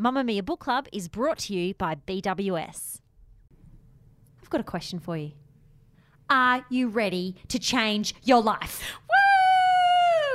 [0.00, 3.00] Mamamia Book Club is brought to you by BWS.
[4.40, 5.32] I've got a question for you.
[6.30, 8.82] Are you ready to change your life?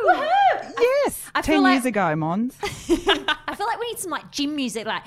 [0.05, 0.13] Woo!
[0.13, 0.73] Woohoo!
[0.79, 1.31] Yes.
[1.33, 2.55] I, I Ten years like, ago, Mons.
[2.61, 5.01] I feel like we need some like gym music, like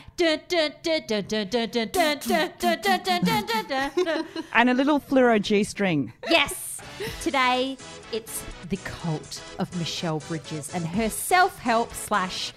[4.54, 6.13] and a little fluoro G string.
[6.29, 6.81] Yes.
[7.22, 7.77] Today,
[8.11, 12.53] it's the cult of Michelle Bridges and her self-help slash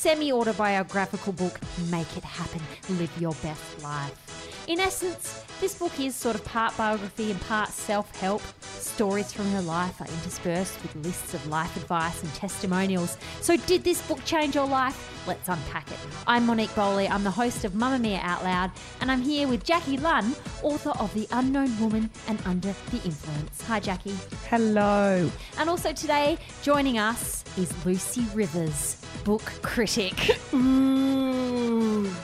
[0.00, 1.60] semi-autobiographical book,
[1.90, 2.62] Make It Happen,
[2.98, 4.64] Live Your Best Life.
[4.66, 8.40] In essence, this book is sort of part biography and part self-help.
[8.62, 13.18] Stories from her life are interspersed with lists of life advice and testimonials.
[13.42, 14.96] So did this book change your life?
[15.26, 15.98] Let's unpack it.
[16.26, 17.06] I'm Monique Bowley.
[17.06, 18.70] I'm the host of Mamamia Out Loud,
[19.02, 23.60] and I'm here with Jackie Lunn, author of The Unknown Woman and Under the Influence.
[23.64, 24.16] Hi, Jackie.
[24.48, 25.30] Hello.
[25.58, 30.36] And also today, joining us is Lucy Rivers, book critic.
[30.54, 32.10] Ooh.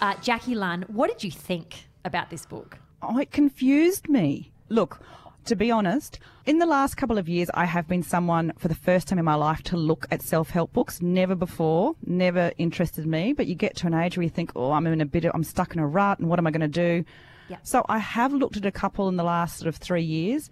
[0.00, 2.78] Uh, Jackie Lunn, what did you think about this book?
[3.02, 4.52] Oh, it confused me.
[4.68, 5.00] Look,
[5.46, 8.76] to be honest, in the last couple of years, I have been someone for the
[8.76, 11.02] first time in my life to look at self help books.
[11.02, 13.32] Never before, never interested me.
[13.32, 15.32] But you get to an age where you think, oh, I'm in a bit of,
[15.34, 17.04] I'm stuck in a rut and what am I going to do?
[17.48, 17.56] Yeah.
[17.64, 20.48] So I have looked at a couple in the last sort of three years.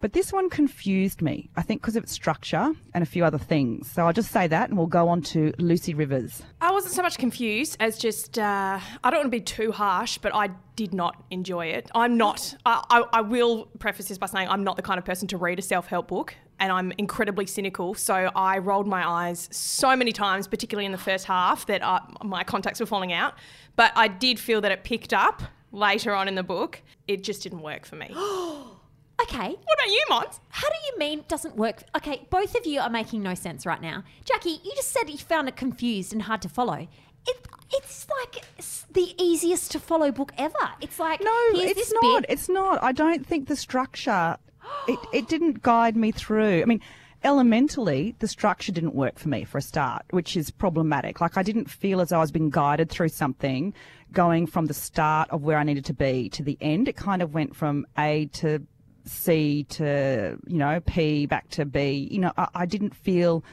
[0.00, 3.36] But this one confused me, I think, because of its structure and a few other
[3.36, 3.90] things.
[3.90, 6.42] So I'll just say that and we'll go on to Lucy Rivers.
[6.60, 10.16] I wasn't so much confused as just, uh, I don't want to be too harsh,
[10.18, 11.90] but I did not enjoy it.
[11.94, 15.04] I'm not, I, I, I will preface this by saying I'm not the kind of
[15.04, 17.92] person to read a self help book and I'm incredibly cynical.
[17.94, 22.00] So I rolled my eyes so many times, particularly in the first half, that uh,
[22.24, 23.34] my contacts were falling out.
[23.76, 25.42] But I did feel that it picked up
[25.72, 26.80] later on in the book.
[27.06, 28.14] It just didn't work for me.
[29.28, 30.40] what about you, Mons?
[30.48, 31.82] How do you mean it doesn't work?
[31.96, 34.02] Okay, both of you are making no sense right now.
[34.24, 36.86] Jackie, you just said you found it confused and hard to follow.
[37.26, 37.36] It,
[37.72, 38.44] it's like
[38.92, 40.54] the easiest to follow book ever.
[40.80, 42.22] It's like No, it's not.
[42.22, 42.26] bit.
[42.32, 42.82] It's not.
[42.82, 44.36] I don't think the structure.
[44.88, 46.62] It it didn't guide me through.
[46.62, 46.80] I mean,
[47.24, 51.20] elementally, the structure didn't work for me for a start, which is problematic.
[51.20, 53.74] Like I didn't feel as though I was being guided through something,
[54.12, 56.88] going from the start of where I needed to be to the end.
[56.88, 58.62] It kind of went from A to
[59.04, 62.08] C to you know P back to B.
[62.10, 63.44] You know, I, I didn't feel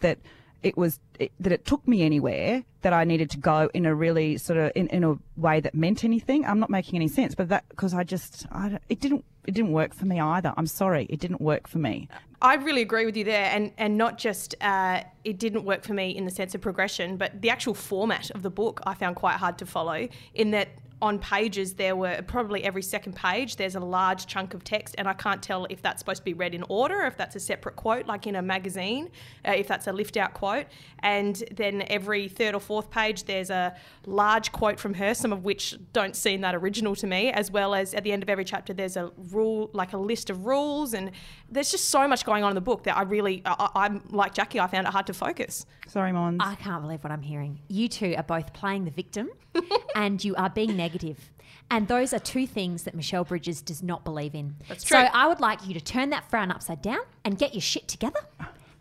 [0.00, 0.18] that
[0.62, 3.94] it was it, that it took me anywhere that I needed to go in a
[3.94, 6.44] really sort of in, in a way that meant anything.
[6.44, 9.72] I'm not making any sense, but that because I just I, it didn't it didn't
[9.72, 10.52] work for me either.
[10.56, 12.08] I'm sorry, it didn't work for me.
[12.40, 15.94] I really agree with you there, and and not just uh, it didn't work for
[15.94, 19.16] me in the sense of progression, but the actual format of the book I found
[19.16, 20.08] quite hard to follow.
[20.34, 20.68] In that
[21.02, 25.06] on pages there were probably every second page there's a large chunk of text, and
[25.08, 27.40] I can't tell if that's supposed to be read in order, or if that's a
[27.40, 29.10] separate quote like in a magazine,
[29.46, 30.66] uh, if that's a lift out quote,
[31.00, 33.74] and then every third or fourth page there's a
[34.06, 37.74] large quote from her, some of which don't seem that original to me, as well
[37.74, 40.94] as at the end of every chapter there's a rule like a list of rules,
[40.94, 41.10] and
[41.50, 44.02] there's just so much going on in the book that I really I, I- I'm
[44.10, 45.66] like Jackie, I found it hard to focus.
[45.88, 46.38] Sorry, Mons.
[46.40, 47.60] I can't believe what I'm hearing.
[47.68, 49.28] You two are both playing the victim
[49.94, 51.30] and you are being negative.
[51.70, 54.56] And those are two things that Michelle Bridges does not believe in.
[54.68, 54.98] That's true.
[54.98, 55.08] So.
[55.12, 58.20] I would like you to turn that frown upside down and get your shit together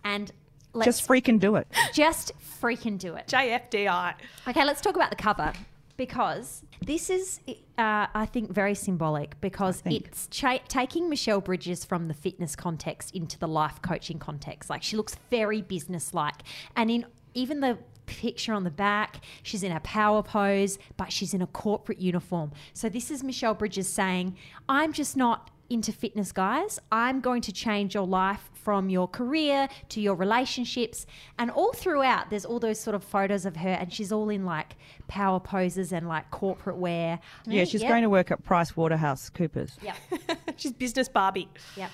[0.03, 0.31] and
[0.73, 1.67] let's just freaking do it.
[1.93, 3.27] just freaking do it.
[3.27, 4.13] JFDI.
[4.47, 5.53] Okay, let's talk about the cover
[5.97, 7.39] because this is,
[7.77, 13.15] uh, I think, very symbolic because it's cha- taking Michelle Bridges from the fitness context
[13.15, 14.69] into the life coaching context.
[14.69, 16.41] Like she looks very businesslike,
[16.75, 17.77] and in even the
[18.19, 22.51] picture on the back, she's in a power pose, but she's in a corporate uniform.
[22.73, 26.79] So this is Michelle Bridges saying, "I'm just not." Into fitness, guys.
[26.91, 31.05] I'm going to change your life from your career to your relationships.
[31.39, 34.43] And all throughout, there's all those sort of photos of her, and she's all in
[34.43, 34.75] like
[35.07, 37.21] power poses and like corporate wear.
[37.45, 39.77] Yeah, she's going to work at Price Waterhouse Coopers.
[39.81, 39.95] Yeah.
[40.57, 41.47] She's business Barbie.
[41.77, 41.87] Yeah.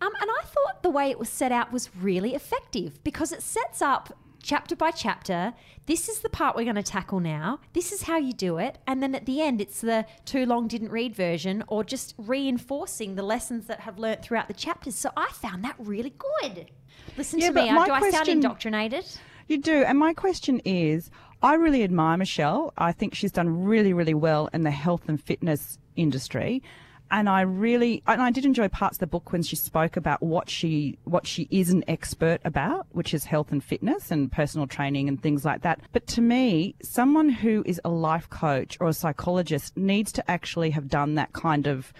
[0.00, 3.42] Um, and I thought the way it was set out was really effective because it
[3.42, 4.16] sets up
[4.48, 5.52] chapter by chapter.
[5.84, 7.60] This is the part we're going to tackle now.
[7.74, 8.78] This is how you do it.
[8.86, 13.14] And then at the end, it's the too long didn't read version or just reinforcing
[13.14, 14.94] the lessons that have learnt throughout the chapters.
[14.94, 16.70] So I found that really good.
[17.18, 17.72] Listen Yeah, to me.
[17.72, 19.04] my Do I sound indoctrinated?
[19.48, 19.84] You do.
[19.84, 21.10] And my question is
[21.42, 22.72] I really admire Michelle.
[22.78, 26.62] I think she's done really, really well in the health and fitness industry.
[27.10, 30.22] And I really, and I did enjoy parts of the book when she spoke about
[30.22, 34.66] what she, what she is an expert about, which is health and fitness and personal
[34.66, 35.80] training and things like that.
[35.92, 40.70] But to me, someone who is a life coach or a psychologist needs to actually
[40.70, 41.92] have done that kind of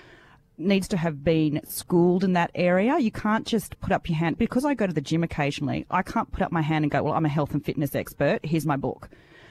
[0.58, 2.99] needs to have been schooled in that area.
[2.99, 5.87] You can't just put up your hand because I go to the gym occasionally.
[5.90, 8.40] I can't put up my hand and go, "Well, I'm a health and fitness expert.
[8.44, 9.08] Here's my book."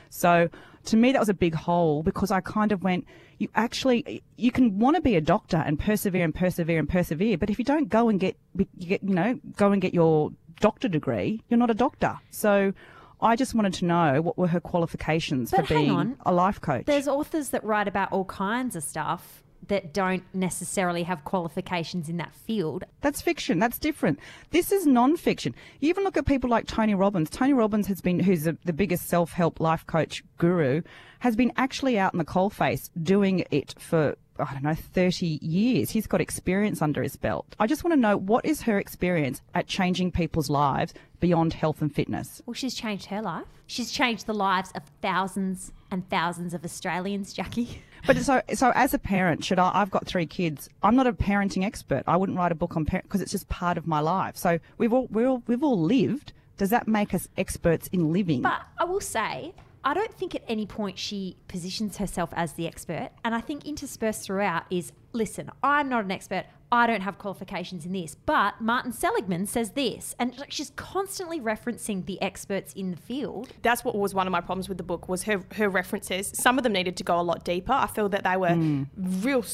[0.09, 0.49] So
[0.85, 3.05] to me, that was a big hole because I kind of went,
[3.37, 7.37] you actually, you can want to be a doctor and persevere and persevere and persevere,
[7.37, 10.31] but if you don't go and get, you get, you know, go and get your
[10.59, 12.17] doctor degree, you're not a doctor.
[12.31, 12.73] So
[13.21, 16.17] I just wanted to know what were her qualifications But for being on.
[16.25, 16.85] a life coach.
[16.85, 22.17] There's authors that write about all kinds of stuff that don't necessarily have qualifications in
[22.17, 22.85] that field.
[23.01, 23.59] That's fiction.
[23.59, 24.19] That's different.
[24.51, 25.55] This is non-fiction.
[25.79, 27.29] You even look at people like Tony Robbins.
[27.29, 30.83] Tony Robbins has been, who's the the biggest self-help life coach guru,
[31.19, 35.89] has been actually out in the coalface doing it for I don't know, 30 years.
[35.89, 37.55] He's got experience under his belt.
[37.59, 41.81] I just want to know what is her experience at changing people's lives beyond health
[41.81, 42.41] and fitness?
[42.45, 43.45] Well, she's changed her life.
[43.65, 47.81] She's changed the lives of thousands and thousands of Australians, Jackie.
[48.05, 49.69] But so, so as a parent, should I?
[49.73, 50.69] I've got three kids.
[50.81, 52.03] I'm not a parenting expert.
[52.07, 54.37] I wouldn't write a book on parent because it's just part of my life.
[54.37, 56.31] So we've all, we're all, we've all lived.
[56.57, 58.43] Does that make us experts in living?
[58.43, 59.53] But I will say,
[59.87, 63.11] I don't think at any point she positions herself as the expert.
[63.23, 66.45] And I think interspersed throughout is listen, I'm not an expert.
[66.71, 68.15] I don't have qualifications in this.
[68.15, 70.15] But Martin Seligman says this.
[70.19, 73.53] And she's constantly referencing the experts in the field.
[73.61, 76.31] That's what was one of my problems with the book was her her references.
[76.35, 77.71] Some of them needed to go a lot deeper.
[77.71, 79.45] I feel that they were real,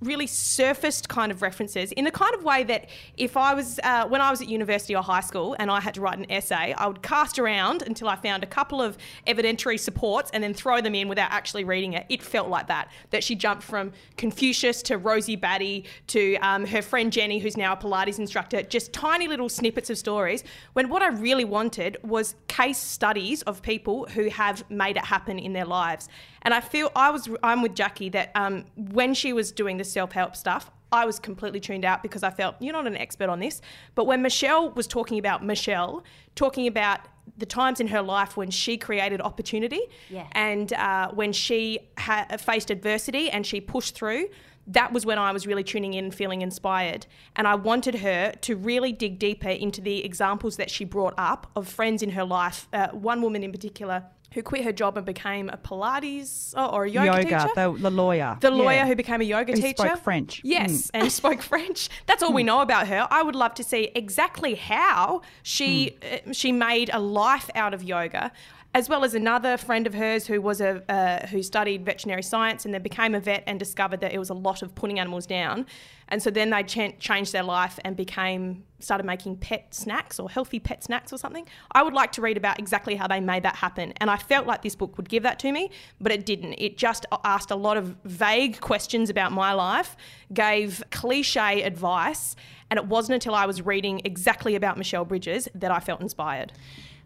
[0.00, 4.06] really surfaced kind of references in the kind of way that if I was uh,
[4.06, 6.72] when I was at university or high school and I had to write an essay,
[6.76, 8.96] I would cast around until I found a couple of
[9.26, 12.06] evidentiary supports and then throw them in without actually reading it.
[12.08, 12.90] It felt like that.
[13.10, 17.72] That she jumped from Confucius to Rosie Batty to um, her friend Jenny, who's now
[17.72, 18.62] a Pilates instructor.
[18.62, 20.44] Just tiny little snippets of stories.
[20.74, 25.38] When what I really wanted was case studies of people who have made it happen
[25.38, 26.08] in their lives.
[26.42, 29.84] And I feel I was I'm with Jackie that um, when she was doing the
[29.84, 30.70] self help stuff.
[30.92, 33.60] I was completely tuned out because I felt you're not an expert on this.
[33.96, 36.04] But when Michelle was talking about Michelle,
[36.36, 37.00] talking about
[37.36, 40.28] the times in her life when she created opportunity Yeah.
[40.32, 44.28] and uh, when she ha- faced adversity and she pushed through,
[44.66, 47.06] that was when I was really tuning in and feeling inspired.
[47.36, 51.50] And I wanted her to really dig deeper into the examples that she brought up
[51.54, 52.68] of friends in her life.
[52.72, 56.84] Uh, one woman in particular who quit her job and became a Pilates oh, or
[56.86, 57.48] a yoga, yoga, teacher.
[57.54, 58.36] the, the lawyer.
[58.40, 58.86] The lawyer Yeah.
[58.86, 59.74] who became a yoga Who teacher.
[59.86, 60.40] spoke French.
[60.42, 60.90] Yes, Mm.
[60.94, 61.88] and spoke French.
[62.06, 63.06] That's all we know about her.
[63.10, 67.84] I would love to see exactly how she uh, she made a life out of
[67.84, 68.32] yoga.
[68.76, 72.64] As well as another friend of hers who was a uh, who studied veterinary science
[72.64, 75.26] and then became a vet and discovered that it was a lot of putting animals
[75.26, 75.66] down,
[76.08, 80.28] and so then they ch- changed their life and became started making pet snacks or
[80.28, 81.46] healthy pet snacks or something.
[81.70, 84.44] I would like to read about exactly how they made that happen, and I felt
[84.44, 85.70] like this book would give that to me,
[86.00, 86.54] but it didn't.
[86.54, 89.96] It just asked a lot of vague questions about my life,
[90.32, 92.34] gave cliche advice,
[92.70, 96.50] and it wasn't until I was reading exactly about Michelle Bridges that I felt inspired.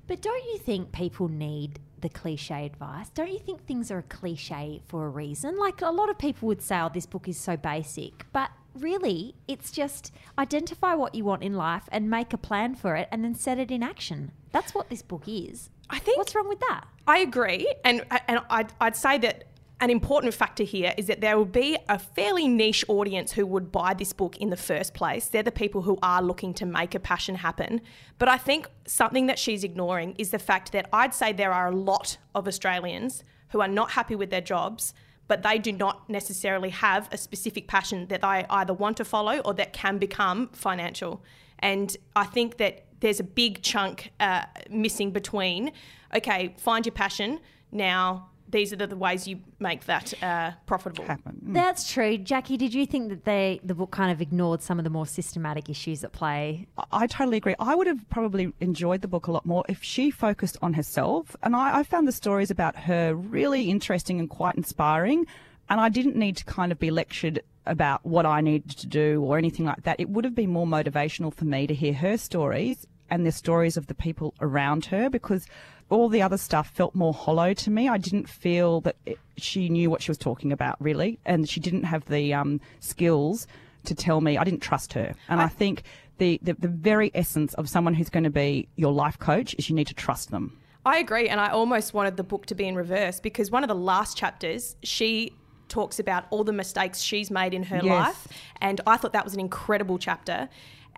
[0.08, 3.10] But don't you think people need the cliche advice?
[3.10, 5.58] Don't you think things are a cliche for a reason?
[5.58, 8.25] Like a lot of people would say, oh, this book is so basic.
[8.32, 12.96] But really, it's just identify what you want in life and make a plan for
[12.96, 14.32] it and then set it in action.
[14.50, 15.69] That's what this book is.
[15.90, 16.84] I think What's wrong with that?
[17.06, 19.44] I agree, and and I'd, I'd say that
[19.80, 23.70] an important factor here is that there will be a fairly niche audience who would
[23.70, 25.26] buy this book in the first place.
[25.26, 27.80] They're the people who are looking to make a passion happen.
[28.19, 31.69] But I think something that she's ignoring is the fact that I'd say there are
[31.69, 34.94] a lot of Australians who are not happy with their jobs.
[35.28, 39.38] But they do not necessarily have a specific passion that they either want to follow
[39.40, 41.23] or that can become financial.
[41.58, 45.73] And I think that there's a big chunk uh, missing between,
[46.16, 47.40] okay, find your passion.
[47.70, 51.05] Now, these are the, the ways you make that uh, profitable.
[51.05, 51.40] happen.
[51.45, 51.55] Mm.
[51.55, 52.17] That's true.
[52.19, 55.07] Jackie, did you think that they the book kind of ignored some of the more
[55.07, 56.67] systematic issues at play?
[56.78, 57.55] I- I totally agree.
[57.59, 61.37] I would have probably enjoyed the book a lot more if she focused on herself.
[61.43, 65.26] And I, I found the stories about her really interesting and quite inspiring.
[65.71, 69.23] And I didn't need to kind of be lectured about what I needed to do
[69.23, 70.00] or anything like that.
[70.00, 73.76] It would have been more motivational for me to hear her stories and the stories
[73.76, 75.47] of the people around her because
[75.90, 77.88] all the other stuff felt more hollow to me.
[77.88, 81.61] I didn't feel that it, she knew what she was talking about really, and she
[81.61, 83.47] didn't have the um, skills
[83.85, 84.37] to tell me.
[84.37, 85.83] I didn't trust her, and I, think
[86.18, 89.71] the, the the very essence of someone who's going to be your life coach is
[89.71, 90.59] you need to trust them.
[90.85, 93.68] I agree, and I almost wanted the book to be in reverse because one of
[93.68, 95.33] the last chapters, she
[95.68, 97.87] talks about all the mistakes she's made in her Yes.
[97.87, 98.28] life,
[98.61, 100.49] and I thought that was an incredible chapter.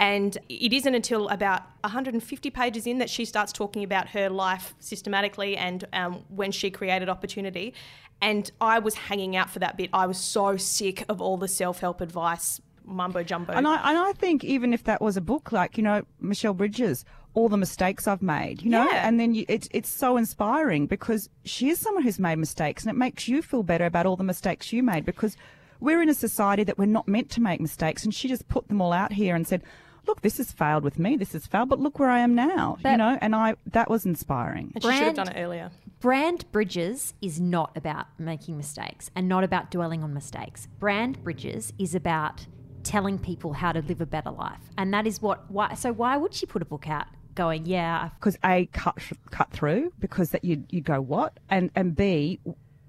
[0.00, 4.74] And it isn't until about 150 pages in that she starts talking about her life
[4.80, 7.74] systematically and um, when she created opportunity.
[8.22, 9.90] And I was hanging out for that bit.
[9.92, 13.52] I was so sick of all the self help advice mumbo jumbo.
[13.52, 16.54] And I and I think even if that was a book, like you know Michelle
[16.54, 17.04] Bridges,
[17.34, 19.06] all the mistakes I've made, you know, Yeah.
[19.06, 22.90] and then you, it's it's so inspiring because she is someone who's made mistakes, and
[22.90, 25.36] it makes you feel better about all the mistakes you made because
[25.78, 28.68] we're in a society that we're not meant to make mistakes, and she just put
[28.68, 29.62] them all out here and said.
[30.06, 31.16] Look, this has failed with me.
[31.16, 32.78] This has failed, but look where I am now.
[32.84, 34.72] you know, and I that was inspiring.
[34.74, 35.70] and she should have Brand- done it earlier.
[36.00, 40.66] Brand Bridges is not about making mistakes and not about dwelling on mistakes.
[40.78, 42.46] Brand Bridges is about
[42.82, 44.60] telling people how to live a better life.
[44.78, 48.08] And that is what why so why would she put a book out going, yeah,
[48.18, 48.96] because a cut
[49.30, 52.40] cut through because that you you go what and and b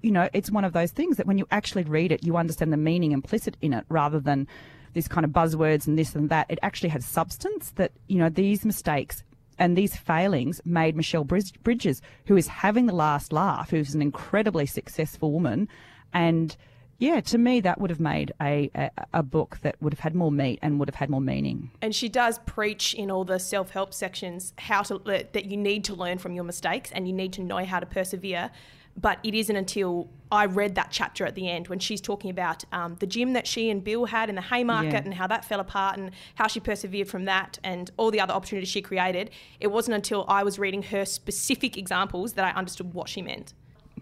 [0.02, 2.72] you know it's one of those things that when you actually read it you understand
[2.72, 4.48] the meaning implicit in it rather than
[4.94, 8.28] this kind of buzzwords and this and that it actually has substance that you know
[8.28, 9.24] these mistakes
[9.58, 14.66] and these failings made Michelle Bridges who is having the last laugh who's an incredibly
[14.66, 15.68] successful woman
[16.12, 16.56] and
[16.98, 20.14] yeah to me that would have made a, a a book that would have had
[20.14, 23.38] more meat and would have had more meaning And she does preach in all the
[23.38, 27.12] self help sections how to that you need to learn from your mistakes and you
[27.12, 28.50] need to know how to persevere.
[28.96, 32.64] But it isn't until I read that chapter at the end when she's talking about
[32.72, 35.02] um, the gym that she and Bill had in the Haymarket Yeah.
[35.04, 38.34] and how that fell apart and how she persevered from that and all the other
[38.34, 39.30] opportunities she created.
[39.60, 43.54] It wasn't until I was reading her specific examples that I understood what she meant.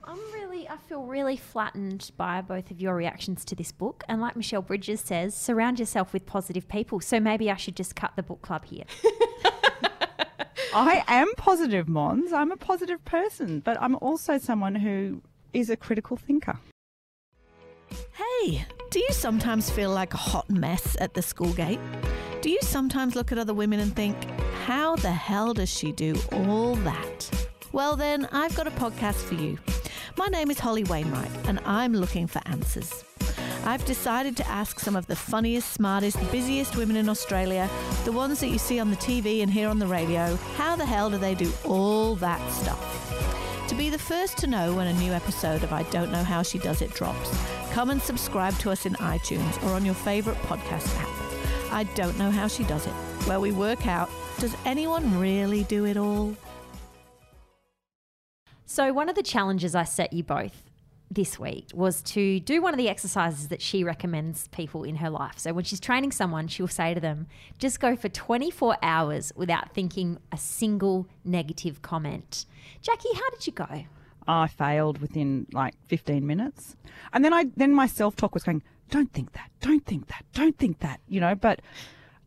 [0.04, 4.02] I'm really, I feel really flattened by both of your reactions to this book.
[4.08, 7.00] And like Michelle Bridges says, surround yourself with positive people.
[7.00, 8.84] So maybe I should just cut the book club here.
[10.72, 12.32] I am positive, Mons.
[12.32, 15.20] I'm a positive person, but I'm also someone who
[15.52, 16.58] is a critical thinker.
[18.12, 21.80] Hey, do you sometimes feel like a hot mess at the school gate?
[22.40, 24.16] Do you sometimes look at other women and think,
[24.64, 27.48] how the hell does she do all that?
[27.72, 29.58] Well, then, I've got a podcast for you.
[30.16, 33.04] My name is Holly Wainwright, and I'm looking for answers.
[33.64, 37.68] I've decided to ask some of the funniest, smartest, busiest women in Australia,
[38.04, 40.86] the ones that you see on the TV and hear on the radio, how the
[40.86, 43.66] hell do they do all that stuff?
[43.68, 46.42] To be the first to know when a new episode of I Don't Know How
[46.42, 47.30] She Does It drops,
[47.72, 51.72] come and subscribe to us in iTunes or on your favourite podcast app.
[51.72, 52.92] I Don't Know How She Does It,
[53.26, 56.34] where we work out does anyone really do it all?
[58.64, 60.69] So, one of the challenges I set you both
[61.10, 65.10] this week was to do one of the exercises that she recommends people in her
[65.10, 65.38] life.
[65.38, 67.26] So, when she's training someone, she'll say to them,
[67.58, 72.46] just go for 24 hours without thinking a single negative comment.
[72.82, 73.84] Jackie, how did you go?
[74.28, 76.76] I failed within like 15 minutes.
[77.12, 80.56] And then I then my self-talk was going, don't think that, don't think that, don't
[80.58, 81.60] think that, you know, but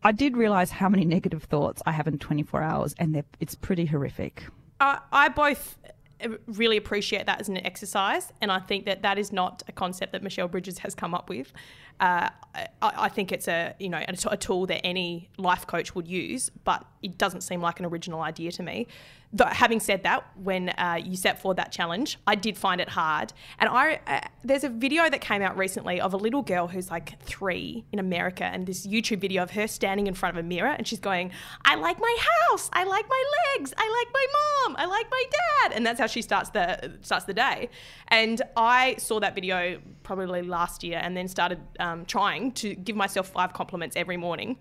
[0.04, 3.86] I did realize how many negative thoughts I have in 24 hours and it's pretty
[3.86, 4.44] horrific.
[4.80, 5.92] I, I both uh,
[6.24, 9.72] Uh, really appreciate that as an exercise, and I think that that is not a
[9.72, 11.52] concept that Michelle Bridges has come up with.
[12.00, 16.08] Uh, I, I think it's a you know a, tool that any life coach would
[16.08, 18.88] use, but it doesn't seem like an original idea to me.
[19.36, 22.90] Though, having said that, when uh, you set forward that challenge, I did find it
[22.90, 23.34] hard.
[23.58, 26.92] And I uh, there's a video that came out recently of a little girl who's
[26.92, 30.48] like three in America, and this YouTube video of her standing in front of a
[30.48, 31.32] mirror, and she's going,
[31.66, 32.18] "I like my
[32.52, 33.24] house, I like my
[33.56, 36.92] legs, I like my mom, I like my dad," and that's how she starts the
[37.02, 37.70] starts the day.
[38.10, 42.96] And I saw that video probably last year, and then started um, trying to give
[42.96, 44.58] myself five compliments every morning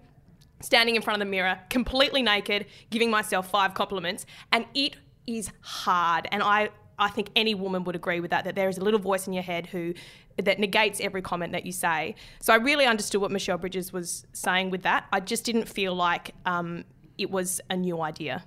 [0.61, 5.50] standing in front of the mirror, completely naked, giving myself five compliments, and it is
[5.61, 6.29] hard.
[6.31, 8.45] And I, I think any woman would agree with that.
[8.45, 9.95] That there is a little voice in your head who
[10.37, 12.14] that negates every comment that you say.
[12.41, 15.07] So I really understood what Michelle Bridges was saying with that.
[15.12, 16.85] I just didn't feel like um,
[17.19, 18.45] it was a new idea.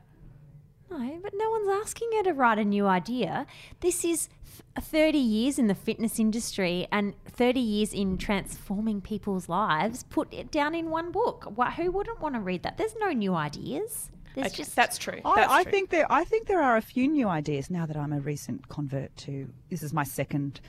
[0.98, 3.46] No, but no one's asking her to write a new idea.
[3.82, 4.30] This is
[4.76, 10.34] th- 30 years in the fitness industry and 30 years in transforming people's lives put
[10.34, 11.52] it down in one book.
[11.56, 12.78] Why, who wouldn't want to read that?
[12.78, 14.10] There's no new ideas.
[14.36, 15.20] There's Okay, just that's true.
[15.24, 15.72] I, That's I true.
[15.72, 18.68] think there I think there are a few new ideas now that I'm a recent
[18.68, 20.60] convert to this is my second,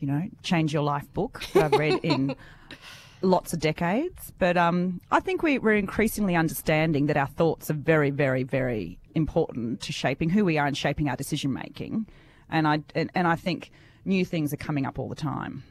[0.00, 2.34] you know, change your life book that I've read in
[3.24, 4.32] lots of decades.
[4.38, 8.98] But um, I think we, we're increasingly understanding that our thoughts are very, very, very
[9.14, 12.06] important to shaping who we are and shaping our decision making.
[12.50, 13.70] And I and, and I think
[14.04, 15.62] new things are coming up all the time.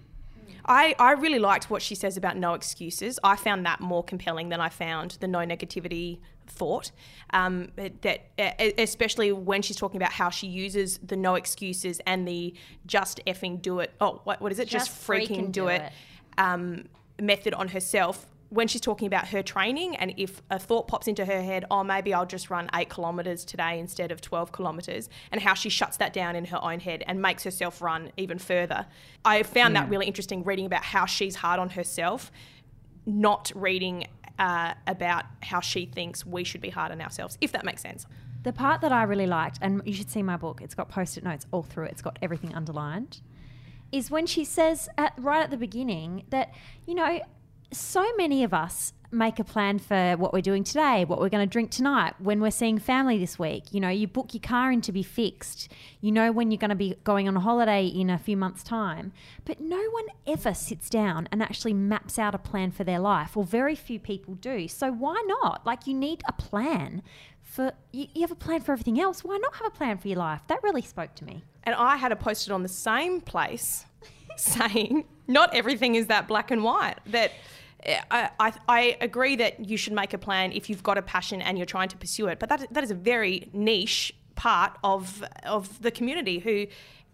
[0.65, 3.19] I, I really liked what she says about no excuses.
[3.23, 6.91] I found that more compelling than I found the no negativity thought.
[7.31, 12.25] Um, that e- especially when she's talking about how she uses the no excuses and
[12.27, 12.53] the
[12.85, 13.93] just effing do it.
[13.99, 14.69] Oh, what, what is it?
[14.69, 15.81] Just, Just freaking, freaking do, do it.
[15.81, 15.91] it.
[16.37, 16.85] Um,
[17.25, 18.27] method on herself.
[18.49, 21.83] When she's talking about her training, and if a thought pops into her head, oh,
[21.83, 25.97] maybe I'll just run eight kilometres today instead of 12 kilometres, and how she shuts
[25.97, 28.85] that down in her own head and makes herself run even further.
[29.25, 32.31] I found that really interesting reading about how she's hard on herself
[33.05, 34.07] not reading
[34.39, 38.05] uh, about how she thinks we should be hard on ourselves, if that makes sense.
[38.43, 41.17] The part that I really liked, and you should see my book, it's got post
[41.17, 43.21] it notes all through it, it's got everything underlined,
[43.93, 46.51] is when she says at, right at the beginning that,
[46.87, 47.21] you know,
[47.71, 51.47] so many of us make a plan for what we're doing today, what we're going
[51.47, 53.73] to drink tonight, when we're seeing family this week.
[53.73, 55.71] You know, you book your car in to be fixed.
[56.01, 58.63] You know when you're going to be going on a holiday in a few months'
[58.63, 59.13] time.
[59.45, 63.37] But no one ever sits down and actually maps out a plan for their life,
[63.37, 64.67] or very few people do.
[64.67, 65.65] So why not?
[65.65, 67.03] Like, you need a plan
[67.41, 69.23] for, you, you have a plan for everything else.
[69.23, 70.41] Why not have a plan for your life?
[70.47, 71.43] That really spoke to me.
[71.63, 73.85] And I had a posted on the same place
[74.37, 76.97] saying, not everything is that black and white.
[77.05, 77.31] That
[77.85, 81.57] I, I, agree that you should make a plan if you've got a passion and
[81.57, 82.39] you're trying to pursue it.
[82.39, 86.67] But that, that is a very niche part of, of the community who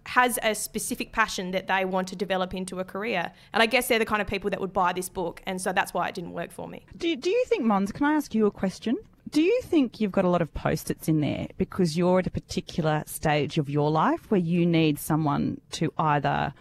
[0.05, 3.31] has a specific passion that they want to develop into a career.
[3.53, 5.41] And I guess they're the kind of people that would buy this book.
[5.45, 6.85] And so that's why it didn't work for me.
[6.97, 8.97] Do, do you think, Mons, can I ask you a question?
[9.29, 12.27] Do you think you've got a lot of post its in there because you're at
[12.27, 16.53] a particular stage of your life where you need someone to either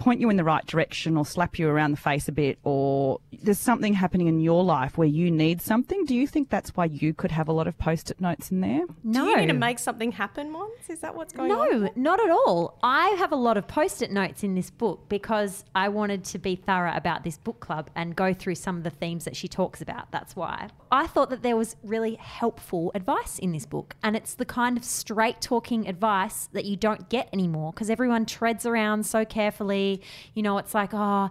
[0.00, 3.20] point you in the right direction or slap you around the face a bit or
[3.42, 6.86] there's something happening in your life where you need something, do you think that's why
[6.86, 8.86] you could have a lot of post-it notes in there?
[9.04, 9.24] No.
[9.24, 10.72] Do you need to make something happen, Mons?
[10.88, 11.82] Is that what's going no, on?
[11.82, 12.78] No, not at all.
[12.82, 16.56] I have a lot of post-it notes in this book because I wanted to be
[16.56, 19.82] thorough about this book club and go through some of the themes that she talks
[19.82, 20.10] about.
[20.10, 20.68] That's why.
[20.90, 24.76] I thought that there was really helpful advice in this book and it's the kind
[24.76, 29.89] of straight talking advice that you don't get anymore because everyone treads around so carefully
[30.34, 31.30] you know, it's like, oh,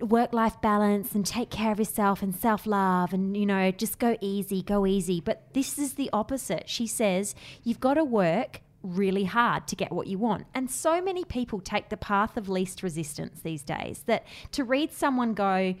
[0.00, 3.98] work life balance and take care of yourself and self love and, you know, just
[3.98, 5.20] go easy, go easy.
[5.20, 6.68] But this is the opposite.
[6.68, 10.46] She says, you've got to work really hard to get what you want.
[10.54, 14.92] And so many people take the path of least resistance these days that to read
[14.92, 15.74] someone go,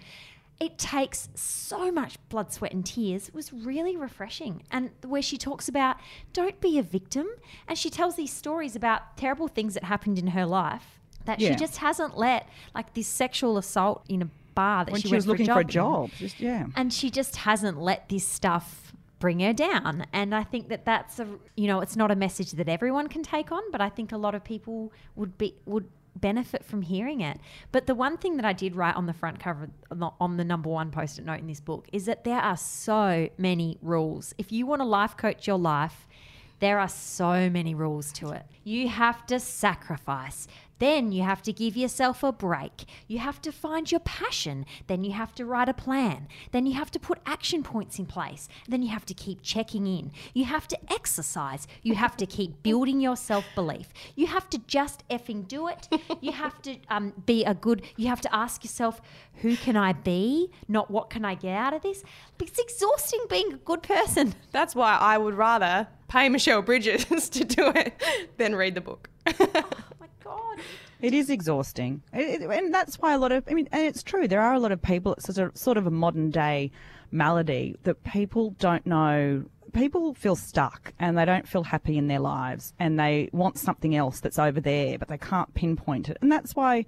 [0.60, 4.62] it takes so much blood, sweat, and tears was really refreshing.
[4.70, 5.96] And where she talks about
[6.32, 7.26] don't be a victim,
[7.66, 11.50] and she tells these stories about terrible things that happened in her life that yeah.
[11.50, 15.14] she just hasn't let like this sexual assault in a bar that when she, she
[15.14, 16.18] was looking for a job, for a job.
[16.18, 20.04] Just, yeah, and she just hasn't let this stuff bring her down.
[20.12, 23.22] And I think that that's a you know it's not a message that everyone can
[23.22, 27.20] take on, but I think a lot of people would be would benefit from hearing
[27.20, 27.38] it.
[27.70, 29.70] But the one thing that I did write on the front cover
[30.20, 33.78] on the number one post-it note in this book is that there are so many
[33.80, 34.34] rules.
[34.38, 36.06] If you want to life coach your life,
[36.60, 38.44] there are so many rules to it.
[38.62, 40.46] You have to sacrifice.
[40.82, 42.86] Then you have to give yourself a break.
[43.06, 44.66] You have to find your passion.
[44.88, 46.26] Then you have to write a plan.
[46.50, 48.48] Then you have to put action points in place.
[48.68, 50.10] Then you have to keep checking in.
[50.34, 51.68] You have to exercise.
[51.84, 53.92] You have to keep building your self belief.
[54.16, 55.86] You have to just effing do it.
[56.20, 59.00] You have to um, be a good, you have to ask yourself,
[59.34, 60.50] who can I be?
[60.66, 62.02] Not what can I get out of this?
[62.40, 64.34] It's exhausting being a good person.
[64.50, 68.02] That's why I would rather pay Michelle Bridges to do it
[68.36, 69.08] than read the book.
[70.24, 70.58] God.
[71.00, 72.02] It is exhausting.
[72.12, 74.54] It, it, and that's why a lot of, I mean, and it's true, there are
[74.54, 76.70] a lot of people, it's of, sort of a modern day
[77.10, 79.44] malady that people don't know.
[79.72, 83.96] People feel stuck and they don't feel happy in their lives and they want something
[83.96, 86.18] else that's over there, but they can't pinpoint it.
[86.20, 86.84] And that's why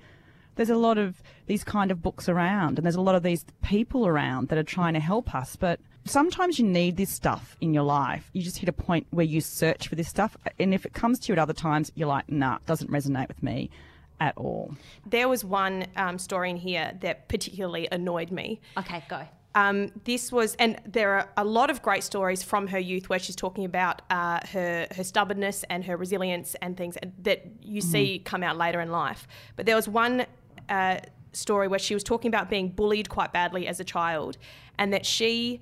[0.56, 3.44] there's a lot of these kind of books around and there's a lot of these
[3.62, 5.56] people around that are trying to help us.
[5.56, 8.30] But sometimes you need this stuff in your life.
[8.32, 10.36] You just hit a point where you search for this stuff.
[10.58, 13.28] And if it comes to you at other times, you're like, nah, it doesn't resonate
[13.28, 13.70] with me
[14.20, 14.74] at all.
[15.06, 18.60] There was one um, story in here that particularly annoyed me.
[18.76, 19.26] Okay, go.
[19.56, 23.20] Um, this was, and there are a lot of great stories from her youth where
[23.20, 27.84] she's talking about uh, her her stubbornness and her resilience and things that you mm.
[27.84, 29.28] see come out later in life.
[29.54, 30.26] But there was one
[30.68, 30.98] uh,
[31.32, 34.38] story where she was talking about being bullied quite badly as a child,
[34.76, 35.60] and that she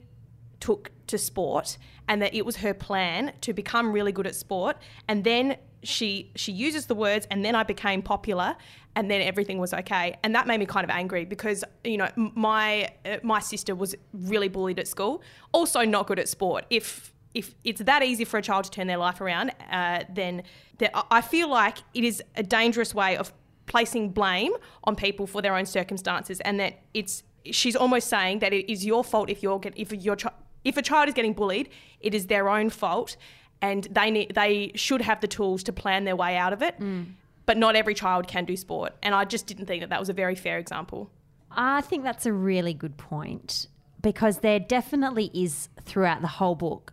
[0.62, 4.77] took to sport and that it was her plan to become really good at sport.
[5.09, 8.55] And then she she uses the words and then I became popular
[8.94, 10.16] and then everything was okay.
[10.22, 13.96] And that made me kind of angry because you know my uh, my sister was
[14.12, 16.64] really bullied at school also not good at sport.
[16.70, 20.44] If if it's that easy for a child to turn their life around uh, then
[20.79, 23.33] that I feel like it is a dangerous way of
[23.66, 24.53] placing blame
[24.85, 28.87] on people for their own circumstances and that it's she's almost saying that it is
[28.87, 30.16] your fault if you're if your
[30.64, 31.68] if a child is getting bullied,
[32.01, 33.16] it is their own fault,
[33.61, 36.79] and they need, they should have the tools to plan their way out of it.
[36.79, 37.14] Mm.
[37.44, 40.09] But not every child can do sport, and I just didn't think that that was
[40.09, 41.11] a very fair example.
[41.51, 43.66] I think that's a really good point
[44.01, 46.92] because there definitely is throughout the whole book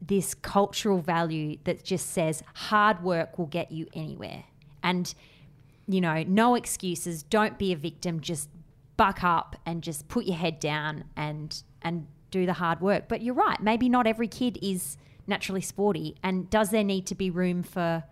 [0.00, 4.44] this cultural value that just says hard work will get you anywhere.
[4.82, 5.14] And,
[5.86, 8.48] you know, no excuses, don't be a victim, just
[8.96, 13.04] buck up and just put your head down and and do the hard work.
[13.08, 13.60] But you're right.
[13.60, 18.04] Maybe not every kid is naturally sporty, and does there need to be room for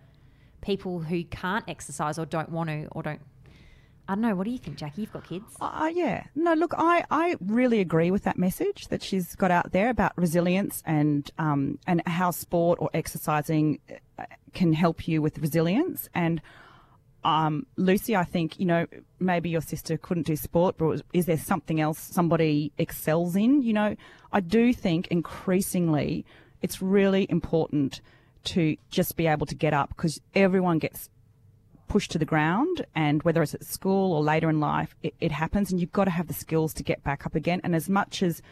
[0.61, 3.21] people who can't exercise or don't want to or don't?
[4.07, 4.33] I don't know.
[4.33, 5.01] What do you think, Jackie?
[5.01, 5.55] You've got kids.
[5.61, 6.23] Uh, yeah.
[6.33, 10.13] No, look, I, I really agree with that message that she's got out there about
[10.17, 13.79] resilience and um, and how sport or exercising
[14.17, 16.09] uh, can help you with resilience.
[16.15, 16.41] And
[17.23, 18.85] um, Lucy, I think, you know,
[19.19, 23.61] maybe your sister couldn't do sport, but is there something else somebody excels in?
[23.61, 23.95] You know,
[24.31, 26.25] I do think increasingly
[26.61, 28.01] it's really important
[28.45, 31.09] to just be able to get up because everyone gets
[31.87, 35.31] pushed to the ground and whether it's at school or later in life it, it,
[35.31, 37.89] happens and you've got to have the skills to get back up again and as
[37.89, 38.43] much as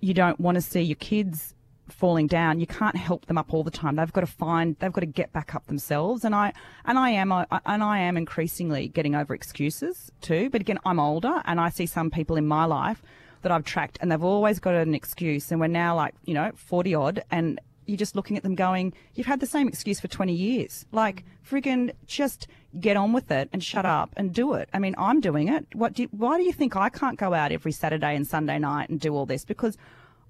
[0.00, 1.54] you don't want to see your kids
[1.88, 4.92] falling down you can't help them up all the time they've got to find they've
[4.92, 6.52] got to get back up themselves and i
[6.84, 10.98] and i am I, and i am increasingly getting over excuses too but again i'm
[10.98, 13.02] older and i see some people in my life
[13.42, 16.50] that i've tracked and they've always got an excuse and we're now like you know
[16.56, 20.08] 40 odd and you're just looking at them going, you've had the same excuse for
[20.08, 20.84] 20 years.
[20.92, 24.68] Like, friggin' just get on with it and shut up and do it.
[24.74, 25.66] I mean, I'm doing it.
[25.72, 28.58] What do you, why do you think I can't go out every Saturday and Sunday
[28.58, 29.44] night and do all this?
[29.44, 29.78] Because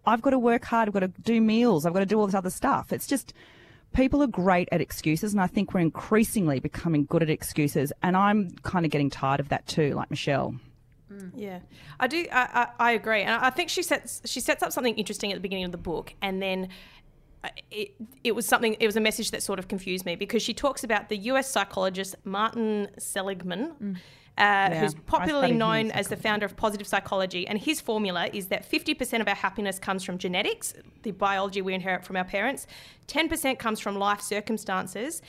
[0.07, 0.89] I've got to work hard.
[0.89, 1.87] I've got to do meals.
[1.87, 2.93] I've got to do all this other stuff.
[2.93, 3.35] It's just,
[3.95, 5.33] people are great at excuses.
[5.33, 7.93] And I think we're increasingly becoming good at excuses.
[8.03, 10.55] And I'm kind of getting tired of that too, like Michelle.
[11.13, 11.31] Mm.
[11.37, 11.61] Yeah,
[12.01, 12.27] I do.
[12.33, 15.37] I, I, I, agree, and I think she sets she sets up something interesting at
[15.37, 16.69] the beginning of the book, and then
[17.71, 20.55] it, it was something, it was a message that sort of confused me because she
[20.55, 23.73] talks about the US psychologist Martin Seligman.
[23.83, 23.97] Mm.
[24.39, 27.49] Uh, yeah, who's popularly known as the founder of positive psychology.
[27.49, 31.73] And his formula is that 50% of our happiness comes from genetics, the biology we
[31.73, 32.67] inherit from our parents,
[33.09, 35.23] 10% comes from life circumstances,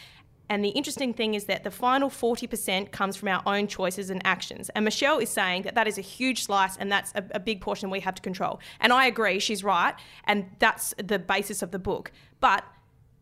[0.50, 4.26] and the interesting thing is that the final 40% comes from our own choices and
[4.26, 4.70] actions.
[4.70, 7.60] And Michelle is saying that that is a huge slice and that's a, a, big
[7.60, 8.60] portion we have to control.
[8.80, 9.94] And I agree, she's right.
[10.24, 12.12] And that's the basis of the book.
[12.40, 12.64] But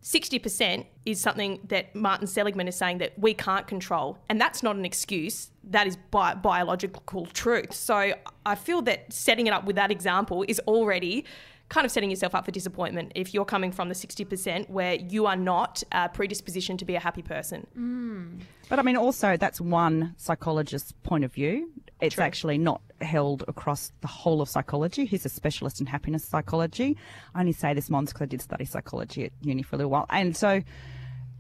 [0.06, 4.20] 60% is something that Martin Seligman is saying that we can't control.
[4.30, 5.50] And that's not an excuse.
[5.64, 7.74] That is bi- biological truth.
[7.74, 8.14] So
[8.46, 11.26] I feel that setting it up with that example is already
[11.70, 15.26] kind of setting yourself up for disappointment if you're coming from the 60% where you
[15.26, 17.66] are not uh, predispositioned to be a happy person.
[17.76, 18.42] Mm.
[18.70, 21.72] But I mean, also, that's one psychologist's point of view.
[22.00, 22.24] It's True.
[22.24, 25.06] actually not held across the whole of psychology.
[25.06, 26.98] He's a specialist in happiness psychology.
[27.34, 29.92] I only say this, Mons, because I did study psychology at uni for a little
[29.92, 30.06] while.
[30.10, 30.62] And so,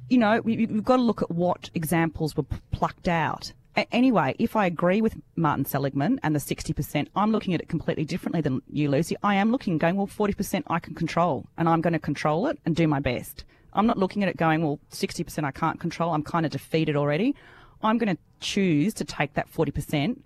[0.10, 3.54] you know, we, have got to look at what examples were plucked out
[3.92, 8.06] anyway, if I agree with Martin Seligman and the 60%, I'm looking at it completely
[8.06, 9.16] differently than you, Lucy.
[9.24, 12.60] I am looking going, well, 40% I can control and I'm going to control it
[12.66, 13.44] and do my best.
[13.74, 16.14] I'm not looking at it going, well, 60% I can't control.
[16.14, 17.36] I'm kind of defeated already.
[17.84, 20.20] I'm going to choose to take that 40%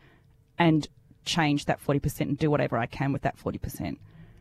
[0.60, 0.88] and
[1.26, 3.98] change that 40% and do whatever I can with that 40%.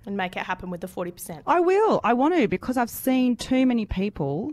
[0.06, 1.42] And make it happen with the 40%.
[1.46, 2.00] I will.
[2.02, 4.52] I want to because I've seen too many people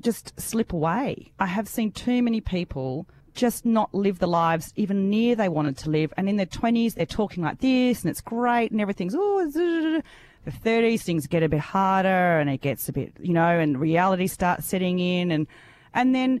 [0.00, 1.32] just slip away.
[1.38, 5.78] I have seen too many people just not live the lives even near they wanted
[5.78, 6.12] to live.
[6.16, 10.02] And in their 20s, they're talking like this and it's great and everything's, oh,
[10.44, 13.80] the 30s, things get a bit harder and it gets a bit, you know, and
[13.80, 15.30] reality starts setting in.
[15.30, 15.46] And,
[15.94, 16.40] and then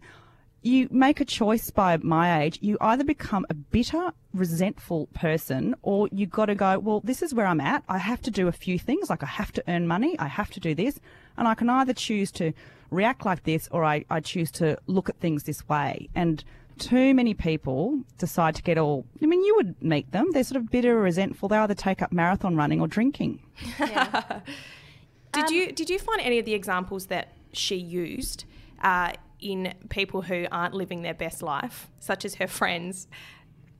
[0.62, 2.58] you make a choice by my age.
[2.60, 7.32] You either become a bitter, resentful person or you got to go, well, this is
[7.32, 7.84] where I'm at.
[7.88, 9.08] I have to do a few things.
[9.08, 10.18] Like I have to earn money.
[10.18, 10.98] I have to do this.
[11.36, 12.52] And I can either choose to
[12.90, 16.08] react like this or I, I choose to look at things this way.
[16.14, 16.42] And
[16.78, 19.04] too many people decide to get all.
[19.22, 20.30] I mean, you would meet them.
[20.32, 21.48] They're sort of bitter or resentful.
[21.48, 23.40] They either take up marathon running or drinking.
[23.78, 24.40] Yeah.
[25.32, 28.44] did um, you did you find any of the examples that she used
[28.82, 33.08] uh, in people who aren't living their best life, such as her friends?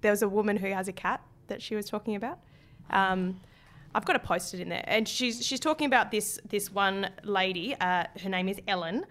[0.01, 2.38] There was a woman who has a cat that she was talking about.
[2.90, 3.40] Um,
[3.94, 7.75] I've got a posted in there, and she's she's talking about this this one lady.
[7.81, 9.05] Uh, her name is Ellen.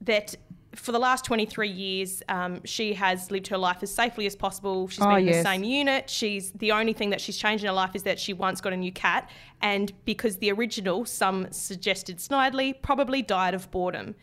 [0.00, 0.34] That
[0.74, 4.88] for the last 23 years, um, she has lived her life as safely as possible.
[4.88, 5.36] She's oh, been in yes.
[5.36, 6.10] the same unit.
[6.10, 8.72] She's the only thing that she's changed in her life is that she once got
[8.72, 9.30] a new cat,
[9.62, 14.14] and because the original, some suggested snidely, probably died of boredom.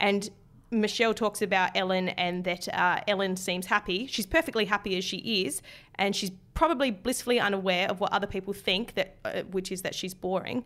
[0.00, 0.30] And
[0.70, 4.06] Michelle talks about Ellen and that uh, Ellen seems happy.
[4.06, 5.62] She's perfectly happy as she is,
[5.96, 9.94] and she's probably blissfully unaware of what other people think that, uh, which is that
[9.94, 10.64] she's boring.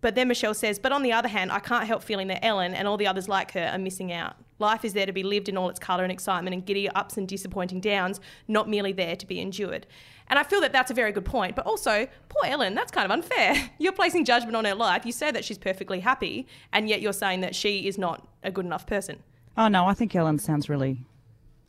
[0.00, 2.74] But then Michelle says, but on the other hand, I can't help feeling that Ellen
[2.74, 4.36] and all the others like her are missing out.
[4.62, 7.16] Life is there to be lived in all its colour and excitement and giddy ups
[7.16, 9.86] and disappointing downs, not merely there to be endured.
[10.28, 11.56] And I feel that that's a very good point.
[11.56, 13.70] But also, poor Ellen, that's kind of unfair.
[13.78, 15.04] You're placing judgment on her life.
[15.04, 18.50] You say that she's perfectly happy, and yet you're saying that she is not a
[18.52, 19.18] good enough person.
[19.56, 20.98] Oh, no, I think Ellen sounds really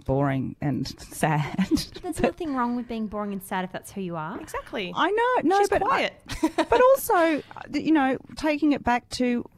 [0.05, 1.67] boring and sad.
[2.03, 4.39] There's nothing wrong with being boring and sad if that's who you are.
[4.39, 4.93] Exactly.
[4.95, 6.13] I know, no, She's but I- quiet.
[6.69, 7.41] but also,
[7.73, 9.49] you know, taking it back to that,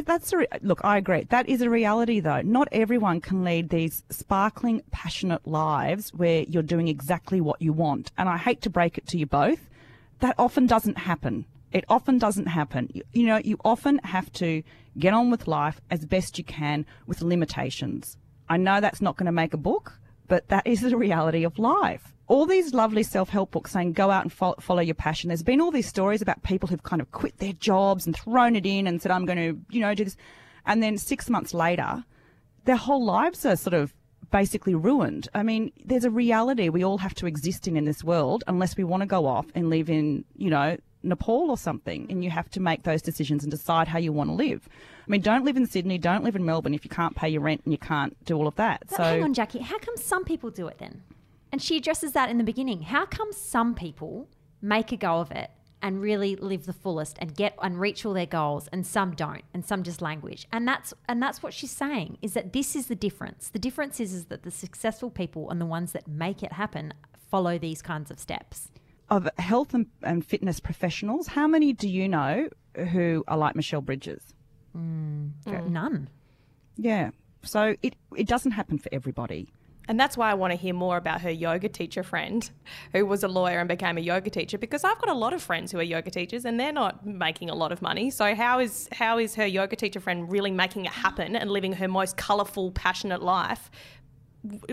[0.00, 0.80] that's a re- look.
[0.84, 1.24] I agree.
[1.30, 2.40] That is a reality, though.
[2.42, 8.10] Not everyone can lead these sparkling, passionate lives where you're doing exactly what you want.
[8.16, 9.68] And I hate to break it to you both,
[10.20, 11.44] that often doesn't happen.
[11.72, 12.88] It often doesn't happen.
[12.94, 14.62] You, you know, you often have to
[14.98, 18.16] get on with life as best you can with limitations.
[18.48, 21.58] I know that's not going to make a book, but that is the reality of
[21.58, 22.13] life.
[22.26, 25.28] All these lovely self help books saying go out and fo- follow your passion.
[25.28, 28.56] There's been all these stories about people who've kind of quit their jobs and thrown
[28.56, 30.16] it in and said, I'm going to, you know, do this.
[30.66, 32.04] And then six months later,
[32.64, 33.92] their whole lives are sort of
[34.30, 35.28] basically ruined.
[35.34, 38.76] I mean, there's a reality we all have to exist in in this world unless
[38.76, 42.06] we want to go off and live in, you know, Nepal or something.
[42.08, 44.66] And you have to make those decisions and decide how you want to live.
[45.06, 47.42] I mean, don't live in Sydney, don't live in Melbourne if you can't pay your
[47.42, 48.84] rent and you can't do all of that.
[48.88, 49.58] But so hang on, Jackie.
[49.58, 51.02] How come some people do it then?
[51.54, 52.82] And she addresses that in the beginning.
[52.82, 54.28] How come some people
[54.60, 58.12] make a go of it and really live the fullest and get and reach all
[58.12, 60.48] their goals, and some don't, and some just languish?
[60.50, 63.50] And that's and that's what she's saying is that this is the difference.
[63.50, 66.92] The difference is is that the successful people and the ones that make it happen
[67.30, 68.72] follow these kinds of steps.
[69.10, 72.48] of health and, and fitness professionals, how many do you know
[72.90, 74.34] who are like Michelle Bridges?
[74.72, 75.28] Hmm.
[75.46, 76.08] None.
[76.76, 77.10] Yeah.
[77.44, 79.52] So it, it doesn't happen for everybody.
[79.88, 82.48] And that's why I want to hear more about her yoga teacher friend
[82.92, 85.42] who was a lawyer and became a yoga teacher because I've got a lot of
[85.42, 88.10] friends who are yoga teachers and they're not making a lot of money.
[88.10, 91.72] So how is how is her yoga teacher friend really making it happen and living
[91.74, 93.70] her most colorful passionate life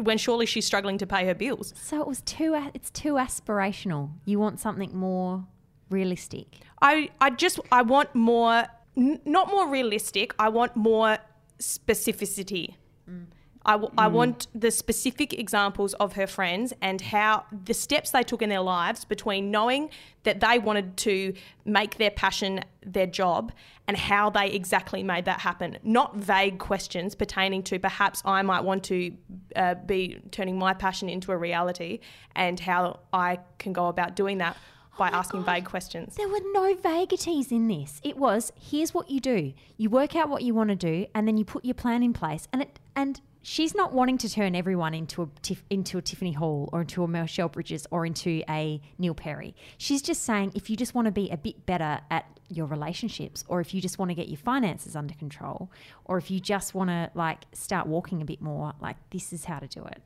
[0.02, 1.74] when surely she's struggling to pay her bills?
[1.76, 2.56] So it was too.
[2.74, 4.12] It's too aspirational.
[4.26, 5.46] You want something more
[5.90, 6.60] realistic.
[6.82, 8.66] I I just I want more
[8.98, 10.34] n- not more realistic.
[10.40, 11.18] I want more
[11.60, 12.76] specificity.
[13.10, 13.26] Mm.
[13.66, 18.24] I, w- I want the specific examples of her friends and how the steps they
[18.24, 19.90] took in their lives between knowing
[20.24, 21.34] that they wanted to
[21.66, 23.52] make their passion their job
[23.88, 25.78] and how they exactly made that happen.
[25.84, 29.14] Not vague questions pertaining to perhaps I might want to
[29.56, 32.00] uh, be turning my passion into a reality
[32.36, 34.58] and how I can go about doing that
[34.98, 36.16] by asking vague questions.
[36.16, 38.00] There were no vagaries in this.
[38.04, 39.54] It was here's what you do.
[39.78, 42.14] You work out what you want to do, and then you put your plan in
[42.14, 42.48] place.
[42.52, 45.28] And it and she's not wanting to turn everyone into a
[45.70, 49.56] into a Tiffany Hall or into a Michelle Bridges or into a Neil Perry.
[49.78, 53.44] She's just saying if you just want to be a bit better at your relationships,
[53.48, 55.72] or if you just want to get your finances under control,
[56.06, 59.46] or if you just want to like start walking a bit more, like this is
[59.46, 60.02] how to do it.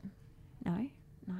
[0.64, 0.86] No,
[1.26, 1.34] no.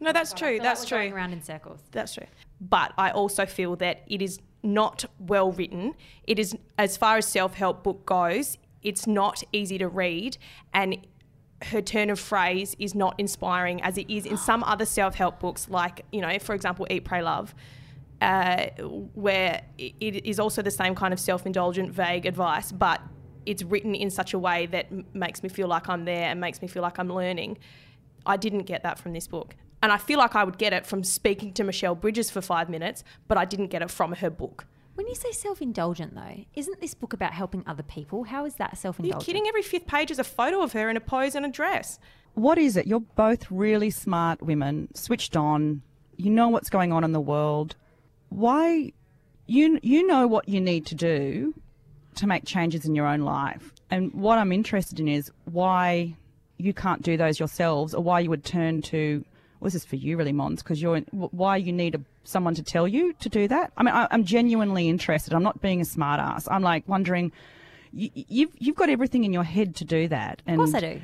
[0.00, 0.54] No, that's true.
[0.54, 0.98] like That's we're true.
[0.98, 1.80] Going around in circles.
[1.92, 2.26] That's true.
[2.60, 5.94] But I also feel that it is not well written.
[6.26, 10.36] It is, as far as self help book goes, it's not easy to read,
[10.72, 11.06] and
[11.62, 15.40] her turn of phrase is not inspiring as it is in some other self help
[15.40, 17.54] books, like you know, for example, Eat, Pray, Love.
[18.22, 18.68] Uh,
[19.14, 23.02] where it is also the same kind of self-indulgent, vague advice, but
[23.44, 26.62] it's written in such a way that makes me feel like I'm there and makes
[26.62, 27.58] me feel like I'm learning.
[28.24, 29.56] I didn't get that from this book.
[29.82, 32.70] And I feel like I would get it from speaking to Michelle Bridges for five
[32.70, 34.64] minutes, but I didn't get it from her book.
[34.94, 38.24] When you say self indulgent, though, isn't this book about helping other people?
[38.24, 39.26] How is that self Are you indulgent?
[39.26, 39.46] kidding?
[39.48, 41.98] Every fifth page is a photo of her in a pose and a dress.
[42.34, 42.86] What is it?
[42.86, 45.82] You're both really smart women, switched on.
[46.16, 47.74] You know what's going on in the world.
[48.28, 48.92] Why?
[49.46, 51.54] You you know what you need to do
[52.16, 53.72] to make changes in your own life.
[53.90, 56.16] And what I'm interested in is why
[56.56, 59.24] you can't do those yourselves, or why you would turn to.
[59.58, 62.62] Well, this is for you, really, Mons, because you're why you need a, someone to
[62.62, 63.72] tell you to do that.
[63.76, 65.32] I mean, I, I'm genuinely interested.
[65.34, 66.48] I'm not being a smart ass.
[66.50, 67.32] I'm like wondering.
[67.92, 70.42] You, you've you've got everything in your head to do that.
[70.46, 71.00] And Of course I do.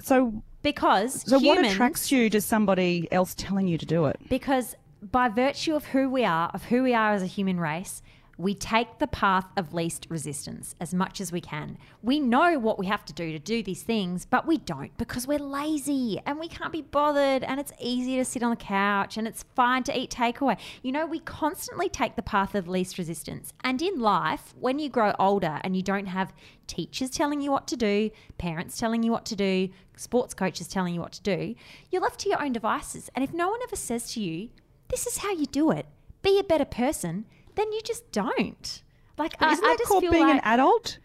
[0.00, 4.18] So Because so what attracts you to somebody else telling you to do it?
[4.30, 4.74] Because
[5.12, 8.02] by virtue of who we are, of who we are as a human race,
[8.38, 11.78] we take the path of least resistance as much as we can.
[12.02, 15.26] We know what we have to do to do these things, but we don't because
[15.26, 19.16] we're lazy and we can't be bothered and it's easy to sit on the couch
[19.16, 20.58] and it's fine to eat takeaway.
[20.82, 23.52] You know, we constantly take the path of least resistance.
[23.62, 26.32] And in life, when you grow older and you don't have
[26.66, 30.94] teachers telling you what to do, parents telling you what to do, sports coaches telling
[30.94, 31.54] you what to do,
[31.90, 33.10] you're left to your own devices.
[33.14, 34.50] And if no one ever says to you,
[34.88, 35.86] this is how you do it,
[36.22, 38.82] be a better person, then you just don't.
[39.18, 40.98] Like, I, Isn't I that just called feel being like, an adult?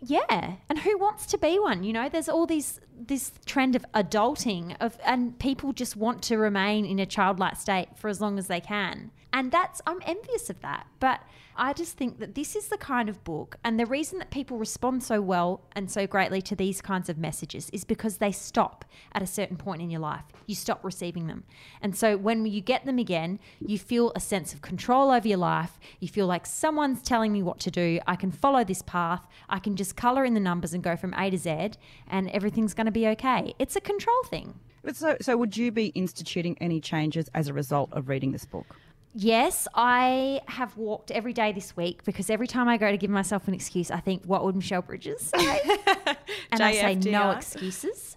[0.00, 0.54] yeah.
[0.68, 1.84] And who wants to be one?
[1.84, 6.36] You know, there's all these this trend of adulting of and people just want to
[6.36, 9.10] remain in a childlike state for as long as they can.
[9.32, 10.86] And that's I'm envious of that.
[11.00, 11.20] But
[11.56, 14.56] I just think that this is the kind of book and the reason that people
[14.56, 18.84] respond so well and so greatly to these kinds of messages is because they stop
[19.12, 20.24] at a certain point in your life.
[20.46, 21.44] You stop receiving them.
[21.82, 25.38] And so when you get them again, you feel a sense of control over your
[25.38, 25.78] life.
[26.00, 28.00] You feel like someone's telling me what to do.
[28.06, 29.26] I can follow this path.
[29.48, 31.72] I can just color in the numbers and go from A to Z
[32.08, 33.54] and everything's going to be okay.
[33.58, 34.58] It's a control thing.
[34.82, 38.44] But so, so would you be instituting any changes as a result of reading this
[38.44, 38.76] book?
[39.14, 43.10] Yes, I have walked every day this week because every time I go to give
[43.10, 45.60] myself an excuse, I think, what would Michelle Bridges say?
[46.50, 48.16] and I say, no excuses.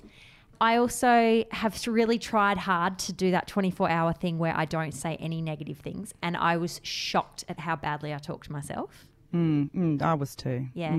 [0.62, 4.94] I also have really tried hard to do that 24 hour thing where I don't
[4.94, 6.14] say any negative things.
[6.22, 9.06] And I was shocked at how badly I talked to myself.
[9.34, 10.68] Mm, mm, I was too.
[10.74, 10.98] Yeah.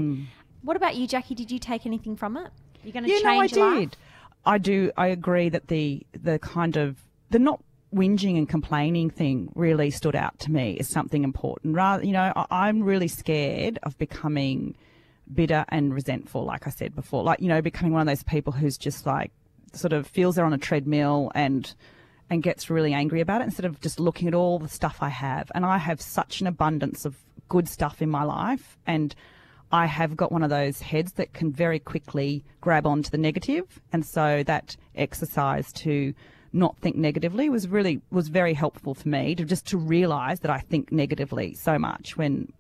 [0.61, 1.35] What about you, Jackie?
[1.35, 2.51] Did you take anything from it?
[2.87, 3.79] You're going to Yeah, change no, I life?
[3.81, 3.97] did.
[4.45, 4.93] I do.
[4.97, 6.97] I agree that the the kind of
[7.31, 7.61] the not
[7.93, 11.75] whinging and complaining thing really stood out to me as something important.
[11.75, 14.77] Rather, you know, I, I'm really scared of becoming
[15.35, 16.45] bitter and resentful.
[16.45, 19.33] Like I said before, like you know, becoming one of those people who's just like
[19.73, 21.75] sort of feels they're on a treadmill and
[22.31, 25.09] and gets really angry about it instead of just looking at all the stuff I
[25.09, 25.51] have.
[25.57, 27.17] And I have such an abundance of
[27.49, 29.13] good stuff in my life and
[29.73, 33.81] I have got one of those heads that can very quickly grab onto the negative,
[33.93, 36.15] and so that exercise to
[36.53, 40.51] not think negatively was really was very helpful for me to just to realise that
[40.51, 42.53] I think negatively so much when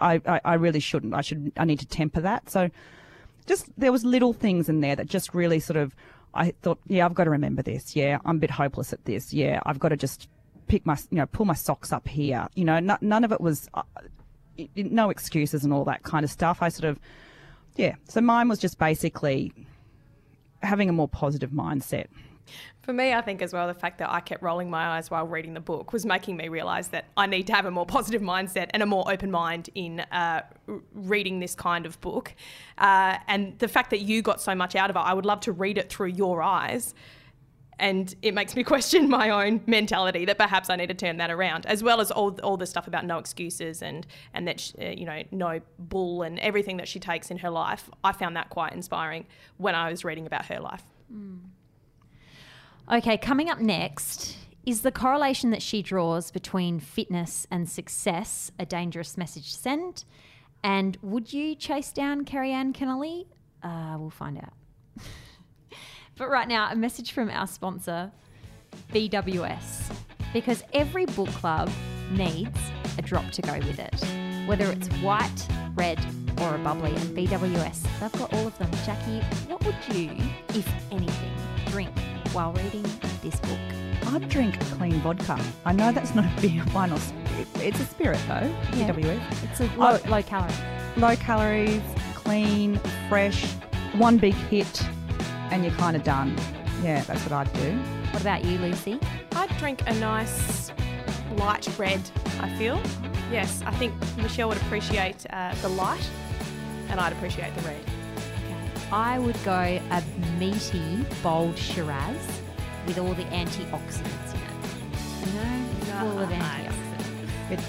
[0.00, 1.14] I, I, I really shouldn't.
[1.14, 2.50] I should I need to temper that.
[2.50, 2.70] So
[3.46, 5.94] just there was little things in there that just really sort of
[6.34, 7.94] I thought, yeah, I've got to remember this.
[7.94, 9.32] Yeah, I'm a bit hopeless at this.
[9.32, 10.28] Yeah, I've got to just
[10.66, 12.48] pick my you know pull my socks up here.
[12.54, 13.68] You know, no, none of it was.
[13.74, 13.82] Uh,
[14.76, 16.62] No excuses and all that kind of stuff.
[16.62, 16.98] I sort of,
[17.76, 17.94] yeah.
[18.08, 19.52] So mine was just basically
[20.62, 22.06] having a more positive mindset.
[22.82, 25.26] For me, I think as well, the fact that I kept rolling my eyes while
[25.26, 28.20] reading the book was making me realise that I need to have a more positive
[28.20, 30.42] mindset and a more open mind in uh,
[30.92, 32.34] reading this kind of book.
[32.76, 35.40] Uh, and the fact that you got so much out of it, I would love
[35.40, 36.94] to read it through your eyes.
[37.78, 41.30] And it makes me question my own mentality that perhaps I need to turn that
[41.30, 44.72] around, as well as all, all the stuff about no excuses and and that sh
[44.80, 47.90] uh, you know no bull and everything that she takes in her life.
[48.02, 50.82] I found that quite inspiring when I was reading about her life.
[52.92, 58.64] Okay, coming up next is the correlation that she draws between fitness and success a
[58.64, 60.04] dangerous message to send?
[60.62, 63.26] And would you chase down Kerri-Anne Kennerley?
[63.62, 64.52] Uh, we'll find out.
[66.16, 68.10] but right now, a message from our sponsor,
[68.92, 69.92] BWS.
[70.32, 71.70] Because every book club
[72.10, 72.58] needs
[72.98, 73.94] a drop to go with it.
[74.46, 75.98] Whether it's white, red,
[76.40, 78.70] or a bubbly, and BWS, they've got all of them.
[78.84, 80.10] Jackie, what would you,
[80.50, 81.32] if anything,
[81.66, 81.90] drink
[82.32, 82.82] while reading
[83.22, 83.58] this book?
[84.06, 85.40] I'd drink clean vodka.
[85.64, 87.14] I know that's not a beer, wine, or sp-
[87.60, 88.52] it's a spirit though.
[88.74, 88.90] Yeah.
[88.92, 89.44] BWS.
[89.50, 90.10] It's a low, Oh.
[90.10, 90.52] low calorie.
[90.96, 91.80] Low calories,
[92.14, 93.44] clean, fresh,
[93.96, 94.82] one big hit,
[95.50, 96.36] and you're kind of done.
[96.82, 97.72] Yeah, that's what I'd do.
[98.10, 98.98] What about you, Lucy?
[99.32, 100.70] I'd drink a nice
[101.36, 102.00] light red,
[102.40, 102.80] I feel.
[103.30, 106.08] Yes, I think Michelle would appreciate uh, the light
[106.88, 107.80] and I'd appreciate the red.
[108.92, 109.52] I would go
[109.90, 110.02] a
[110.38, 112.16] meaty, bold Shiraz
[112.86, 115.86] with all the antioxidants in it.
[115.86, 117.50] You know, full of antioxidants.
[117.50, 117.60] It,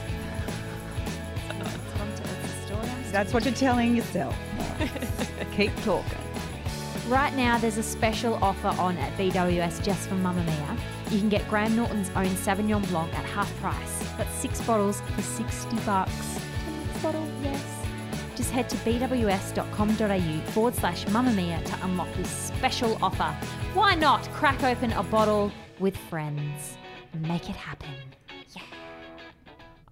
[1.48, 4.36] That's what I'm t- that's the story that's what you're telling yourself.
[5.56, 6.18] Keep talking.
[7.08, 10.78] Right now, there's a special offer on at BWS just for Mamamia.
[11.12, 14.04] You can get Graham Norton's own Sauvignon Blanc at half price.
[14.18, 16.39] That's six bottles for 60 bucks.
[17.04, 17.63] Bottle, yes.
[18.36, 23.38] Just head to bws.com.au forward slash Mamamia to unlock this special offer.
[23.76, 26.76] Why not crack open a bottle with friends?
[27.13, 27.94] Make it happen.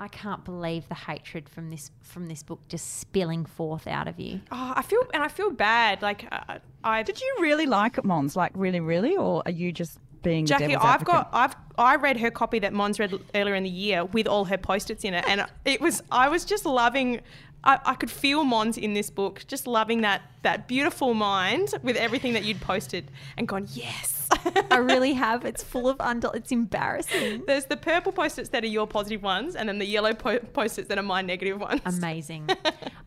[0.04, 0.06] Yeah.
[0.06, 4.20] I can't believe the hatred from this from this book just spilling forth out of
[4.20, 4.42] you.
[4.52, 6.02] Oh, I feel, and I feel bad.
[6.02, 7.04] Like, uh, I.
[7.04, 8.36] Did you really like it, Mons?
[8.36, 11.06] Like really, really, or are you just being Jackie, I've advocate?
[11.14, 14.46] got, I've, I read her copy that Mons read earlier in the year with all
[14.46, 17.22] her post-its in it, and it was, I was just loving.
[17.66, 21.96] I, I could feel Mons in this book, just loving that that beautiful mind with
[21.96, 24.23] everything that you'd posted, and gone, yes.
[24.72, 25.46] I really have.
[25.46, 26.30] It's full of under.
[26.34, 27.44] It's embarrassing.
[27.48, 30.88] There's the purple post-its that are your positive ones, and then the yellow po- post-its
[30.90, 31.82] that are my negative ones.
[31.86, 32.50] Amazing.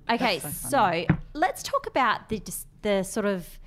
[0.08, 3.58] Okay, so, let's talk about the dis- the sort of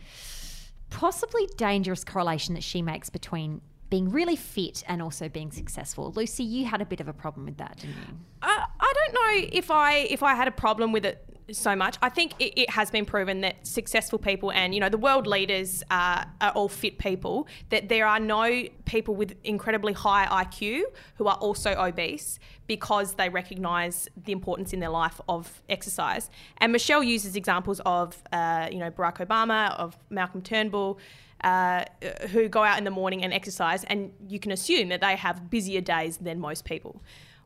[0.89, 3.59] possibly dangerous correlation that she makes between
[3.89, 6.13] being really fit and also being successful.
[6.15, 8.13] Lucy, you had a bit of a problem with that, didn't you?
[8.41, 11.97] I, I don't know if I if I had a problem with it so much.
[12.02, 15.28] I think it, it, has been proven that successful people and you know the world
[15.28, 16.26] leaders are
[16.56, 17.47] all fit people.
[17.70, 20.84] That there are no people with incredibly high IQ
[21.16, 26.30] who are also obese because they recognise the importance in their life of exercise.
[26.58, 31.00] And Michelle uses examples of uh, you know Barack Obama, of Malcolm Turnbull.
[31.41, 31.86] Uh,
[32.32, 35.50] who go out in the morning and exercise, and you can assume that they have
[35.50, 37.02] busier days than most people.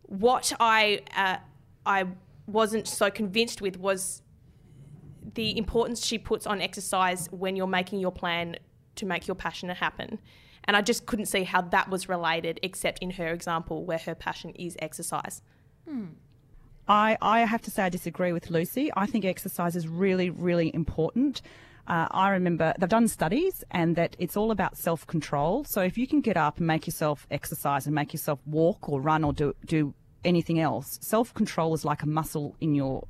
[0.07, 1.37] What I uh,
[1.85, 2.05] I
[2.47, 4.21] wasn't so convinced with was
[5.35, 8.57] the importance she puts on exercise when you're making your plan
[8.95, 10.19] to make your passion happen.
[10.65, 14.15] And I just couldn't see how that was related, except in her example where her
[14.15, 15.41] passion is exercise.
[15.87, 16.05] Hmm.
[16.87, 18.91] I, I have to say I disagree with Lucy.
[18.95, 21.41] I think exercise is really, really important.
[21.87, 25.65] Uh, I remember they've done studies and that it's all about self control.
[25.65, 29.01] So if you can get up and make yourself exercise and make yourself walk or
[29.01, 29.93] run or do, do
[30.25, 30.99] anything else.
[31.01, 33.07] Self control is like a muscle in your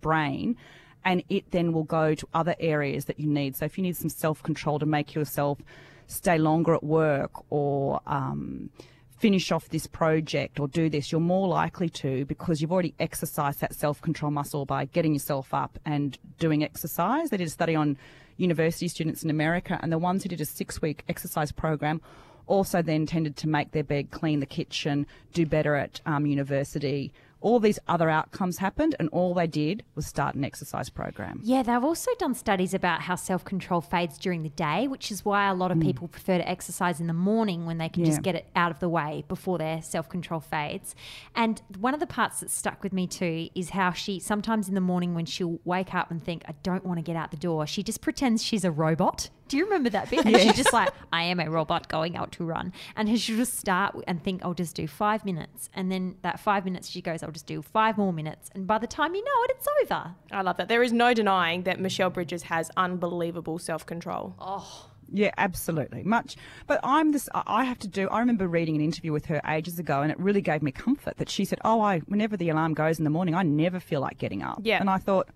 [0.00, 0.56] brain,
[1.04, 3.56] and it then will go to other areas that you need.
[3.56, 5.58] So if you need some self control to make yourself
[6.06, 8.70] stay longer at work or um,
[9.18, 13.60] finish off this project or do this, you're more likely to because you've already exercised
[13.60, 17.30] that self control muscle by getting yourself up and doing exercise.
[17.30, 17.96] They did a study on
[18.36, 22.00] university students in America, and the ones who did a six week exercise program
[22.48, 27.12] also then tended to make their bed, clean the kitchen, do better at um, university.
[27.40, 31.40] All these other outcomes happened, and all they did was start an exercise program.
[31.44, 35.24] Yeah, they've also done studies about how self control fades during the day, which is
[35.24, 35.82] why a lot of mm.
[35.82, 38.10] people prefer to exercise in the morning when they can yeah.
[38.10, 40.96] just get it out of the way before their self control fades.
[41.36, 44.74] And one of the parts that stuck with me too is how she sometimes in
[44.74, 47.36] the morning when she'll wake up and think, I don't want to get out the
[47.36, 50.24] door, she just pretends she's a robot do you remember that bit?
[50.24, 52.72] And she's just like, I am a robot going out to run.
[52.96, 55.68] And she'll just start and think, I'll just do five minutes.
[55.74, 58.50] And then that five minutes, she goes, I'll just do five more minutes.
[58.54, 60.14] And by the time you know it, it's over.
[60.30, 60.68] I love that.
[60.68, 64.34] There is no denying that Michelle Bridges has unbelievable self control.
[64.38, 64.90] Oh.
[65.10, 66.02] Yeah, absolutely.
[66.02, 66.36] Much.
[66.66, 69.78] But I'm this, I have to do, I remember reading an interview with her ages
[69.78, 72.74] ago and it really gave me comfort that she said, Oh, I, whenever the alarm
[72.74, 74.60] goes in the morning, I never feel like getting up.
[74.62, 74.80] Yeah.
[74.80, 75.28] And I thought,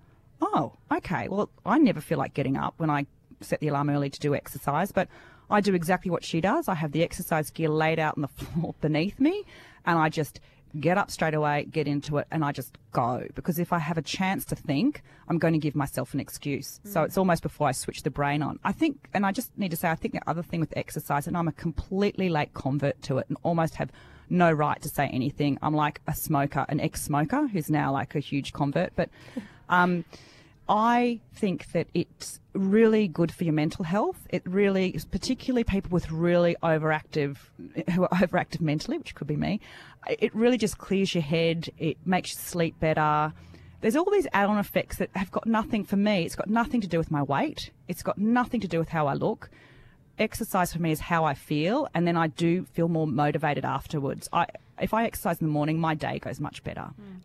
[0.42, 1.28] Oh, okay.
[1.28, 3.06] Well, I never feel like getting up when I
[3.44, 5.08] set the alarm early to do exercise, but
[5.50, 6.68] I do exactly what she does.
[6.68, 9.44] I have the exercise gear laid out on the floor beneath me,
[9.84, 10.40] and I just
[10.80, 13.26] get up straight away, get into it, and I just go.
[13.34, 16.80] Because if I have a chance to think, I'm going to give myself an excuse.
[16.86, 16.92] Mm.
[16.92, 18.58] So it's almost before I switch the brain on.
[18.64, 21.26] I think, and I just need to say, I think the other thing with exercise,
[21.26, 23.90] and I'm a completely late convert to it and almost have
[24.30, 25.58] no right to say anything.
[25.60, 28.96] I'm like a smoker, an ex smoker who's now like a huge convert.
[28.96, 29.10] But
[29.68, 30.04] um,
[30.68, 34.26] I think that it's really good for your mental health.
[34.30, 37.36] It really, particularly people with really overactive,
[37.92, 39.60] who are overactive mentally, which could be me,
[40.08, 41.68] it really just clears your head.
[41.78, 43.32] It makes you sleep better.
[43.80, 46.24] There's all these add on effects that have got nothing for me.
[46.24, 47.70] It's got nothing to do with my weight.
[47.88, 49.50] It's got nothing to do with how I look.
[50.18, 54.28] Exercise for me is how I feel, and then I do feel more motivated afterwards.
[54.32, 54.46] I,
[54.80, 56.90] if I exercise in the morning, my day goes much better.
[57.00, 57.22] Mm.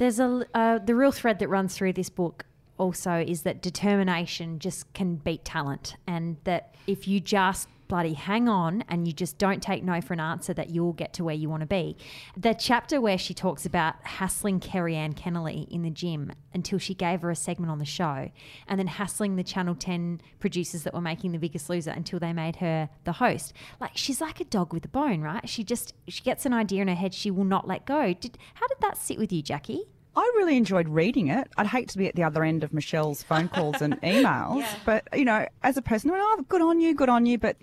[0.00, 2.46] There's a uh, the real thread that runs through this book
[2.78, 8.48] also is that determination just can beat talent, and that if you just bloody hang
[8.48, 11.34] on and you just don't take no for an answer that you'll get to where
[11.34, 11.96] you want to be.
[12.36, 17.22] The chapter where she talks about hassling Kerri-Anne Kennerley in the gym until she gave
[17.22, 18.30] her a segment on the show
[18.68, 22.32] and then hassling the Channel 10 producers that were making The Biggest Loser until they
[22.32, 23.52] made her the host.
[23.80, 25.48] Like she's like a dog with a bone, right?
[25.48, 28.14] She just she gets an idea in her head she will not let go.
[28.14, 29.88] Did how did that sit with you, Jackie?
[30.16, 31.48] I really enjoyed reading it.
[31.56, 34.74] I'd hate to be at the other end of Michelle's phone calls and emails, yeah.
[34.84, 37.38] but you know, as a person, oh, good on you, good on you.
[37.38, 37.56] But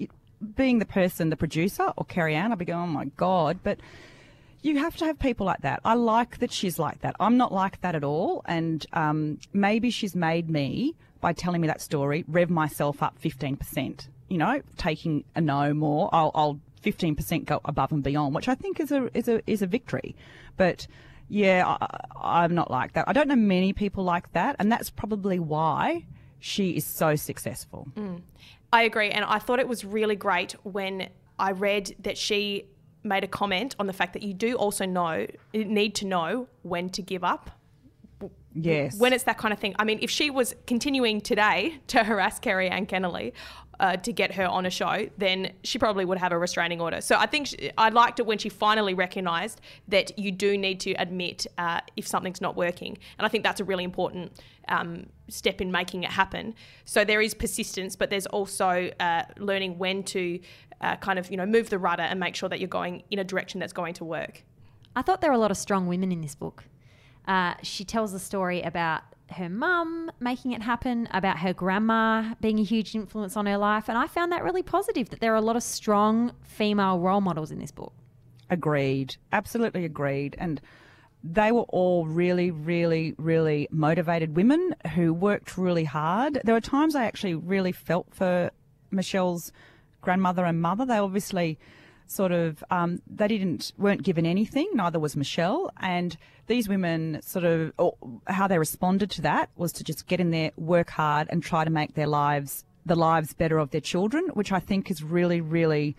[0.55, 3.59] being the person, the producer or Kerri-Anne, I'd be going, oh my god.
[3.63, 3.79] But
[4.61, 5.81] you have to have people like that.
[5.83, 7.15] I like that she's like that.
[7.19, 11.67] I'm not like that at all, and um, maybe she's made me by telling me
[11.67, 14.07] that story rev myself up 15%.
[14.29, 18.55] You know, taking a no more, I'll, I'll 15% go above and beyond, which I
[18.55, 20.15] think is a is a is a victory.
[20.57, 20.87] But
[21.29, 21.77] yeah,
[22.15, 23.05] I, am not like that.
[23.07, 26.05] I don't know many people like that, and that's probably why
[26.39, 27.87] she is so successful.
[27.95, 28.21] Mm.
[28.71, 31.09] I agree, and I thought it was really great when
[31.39, 32.65] I read that she
[33.03, 36.89] made a comment on the fact that you do also know need to know when
[36.89, 37.51] to give up.
[38.59, 38.97] Yes.
[38.97, 39.75] When it's that kind of thing.
[39.77, 43.33] I mean, if she was continuing today to harass Kerri-Anne Kennerley,
[43.79, 47.01] uh, to get her on a show, then she probably would have a restraining order.
[47.01, 50.79] So I think she, I liked it when she finally recognised that you do need
[50.81, 54.31] to admit uh, if something's not working, and I think that's a really important
[54.67, 56.55] um, step in making it happen.
[56.85, 60.39] So there is persistence, but there's also uh, learning when to
[60.81, 63.19] uh, kind of you know move the rudder and make sure that you're going in
[63.19, 64.43] a direction that's going to work.
[64.95, 66.63] I thought there were a lot of strong women in this book.
[67.27, 72.59] Uh, she tells a story about her mum making it happen, about her grandma being
[72.59, 73.89] a huge influence on her life.
[73.89, 77.21] And I found that really positive that there are a lot of strong female role
[77.21, 77.93] models in this book.
[78.49, 79.17] Agreed.
[79.31, 80.35] Absolutely agreed.
[80.39, 80.61] And
[81.23, 86.39] they were all really, really, really motivated women who worked really hard.
[86.43, 88.51] There were times I actually really felt for
[88.91, 89.51] Michelle's
[90.01, 90.85] grandmother and mother.
[90.85, 91.59] They obviously
[92.07, 94.69] sort of um, they didn't weren't given anything.
[94.73, 95.71] Neither was Michelle.
[95.79, 97.73] And these women sort of
[98.27, 101.63] how they responded to that was to just get in there, work hard, and try
[101.63, 105.41] to make their lives the lives better of their children, which I think is really,
[105.41, 105.95] really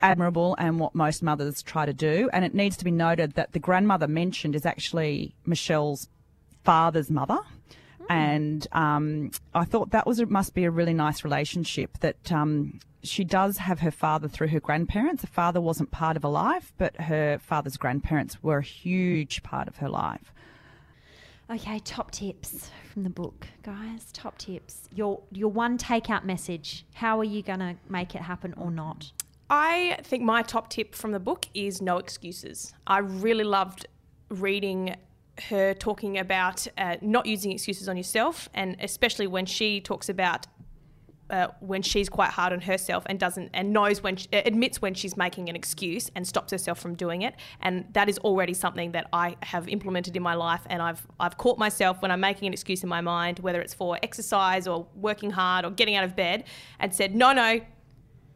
[0.00, 2.30] admirable and what most mothers try to do.
[2.32, 6.08] And it needs to be noted that the grandmother mentioned is actually Michelle's
[6.62, 7.38] father's mother.
[8.08, 13.24] And um, I thought that was must be a really nice relationship that um, she
[13.24, 15.22] does have her father through her grandparents.
[15.22, 19.68] Her father wasn't part of her life, but her father's grandparents were a huge part
[19.68, 20.32] of her life.
[21.48, 24.10] Okay, top tips from the book, guys.
[24.12, 24.88] Top tips.
[24.92, 26.84] Your your one takeout message.
[26.94, 29.12] How are you going to make it happen or not?
[29.48, 32.74] I think my top tip from the book is no excuses.
[32.88, 33.86] I really loved
[34.28, 34.96] reading
[35.48, 40.46] her talking about uh, not using excuses on yourself, and especially when she talks about
[41.28, 44.94] uh, when she's quite hard on herself and doesn't and knows when she, admits when
[44.94, 47.34] she's making an excuse and stops herself from doing it.
[47.60, 51.36] And that is already something that I have implemented in my life and I've I've
[51.36, 54.86] caught myself when I'm making an excuse in my mind whether it's for exercise or
[54.94, 56.44] working hard or getting out of bed
[56.78, 57.60] and said no no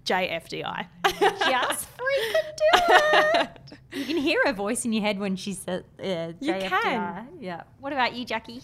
[0.05, 0.87] JFDI.
[1.05, 3.61] Just freaking do it.
[3.93, 6.63] you can hear her voice in your head when she says uh, JFDI.
[6.63, 7.29] You can.
[7.41, 7.63] Yeah.
[7.81, 8.63] What about you, Jackie?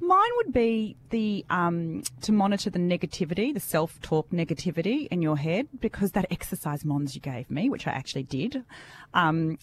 [0.00, 5.68] Mine would be the um, to monitor the negativity, the self-talk negativity in your head,
[5.80, 8.64] because that exercise Mons you gave me, which I actually did.
[9.14, 9.58] Um,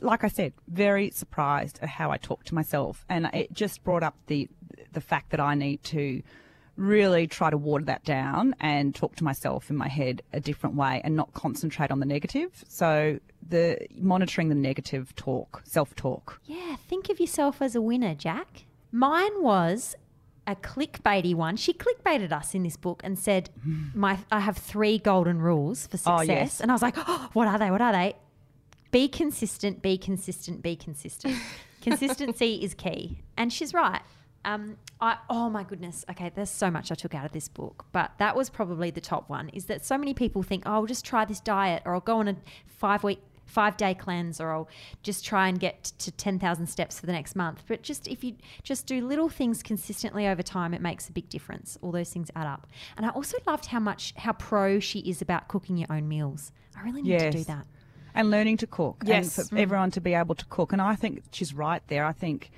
[0.00, 4.02] like I said, very surprised at how I talk to myself, and it just brought
[4.02, 4.48] up the
[4.92, 6.22] the fact that I need to
[6.76, 10.74] really try to water that down and talk to myself in my head a different
[10.74, 12.64] way and not concentrate on the negative.
[12.68, 16.40] So the monitoring the negative talk, self-talk.
[16.44, 18.64] Yeah, think of yourself as a winner, Jack.
[18.90, 19.94] Mine was
[20.46, 21.56] a clickbaity one.
[21.56, 23.84] She clickbaited us in this book and said, hmm.
[23.94, 26.60] "My, I have three golden rules for oh, success." Oh, yes.
[26.60, 27.70] And I was like, oh, "What are they?
[27.70, 28.16] What are they?"
[28.90, 29.82] Be consistent.
[29.82, 30.62] Be consistent.
[30.62, 31.36] Be consistent.
[31.82, 34.02] Consistency is key, and she's right.
[34.44, 36.04] Um, I, oh my goodness.
[36.10, 39.00] Okay, there's so much I took out of this book, but that was probably the
[39.00, 39.48] top one.
[39.50, 42.18] Is that so many people think, oh, I'll just try this diet, or I'll go
[42.18, 42.36] on a
[42.66, 44.68] five week, five day cleanse, or I'll
[45.02, 47.62] just try and get to ten thousand steps for the next month.
[47.68, 51.28] But just if you just do little things consistently over time, it makes a big
[51.28, 51.78] difference.
[51.82, 52.66] All those things add up.
[52.96, 56.52] And I also loved how much how pro she is about cooking your own meals.
[56.76, 57.22] I really need yes.
[57.22, 57.66] to do that.
[58.14, 59.02] And learning to cook.
[59.06, 59.38] Yes.
[59.38, 59.60] And for mm.
[59.60, 60.72] everyone to be able to cook.
[60.72, 62.04] And I think she's right there.
[62.04, 62.50] I think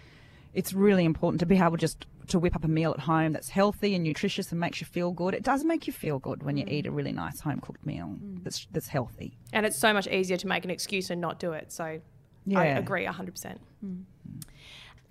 [0.55, 3.49] it's really important to be able just to whip up a meal at home that's
[3.49, 5.35] healthy and nutritious and makes you feel good.
[5.35, 6.73] It does make you feel good when you mm.
[6.73, 8.43] eat a really nice home cooked meal mm.
[8.43, 9.37] that's that's healthy.
[9.53, 11.73] And it's so much easier to make an excuse and not do it.
[11.73, 12.01] So
[12.47, 12.61] yeah.
[12.61, 13.57] I agree 100%.
[13.85, 14.05] Mm.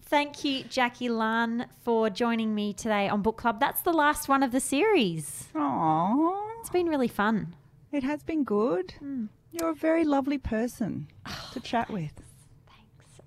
[0.06, 3.60] Thank you, Jackie Lunn, for joining me today on Book Club.
[3.60, 5.50] That's the last one of the series.
[5.56, 6.52] Aww.
[6.60, 7.56] It's been really fun.
[7.91, 8.94] It has been good.
[9.04, 9.30] Mm.
[9.52, 11.08] You're a very lovely person
[11.52, 12.22] to chat with.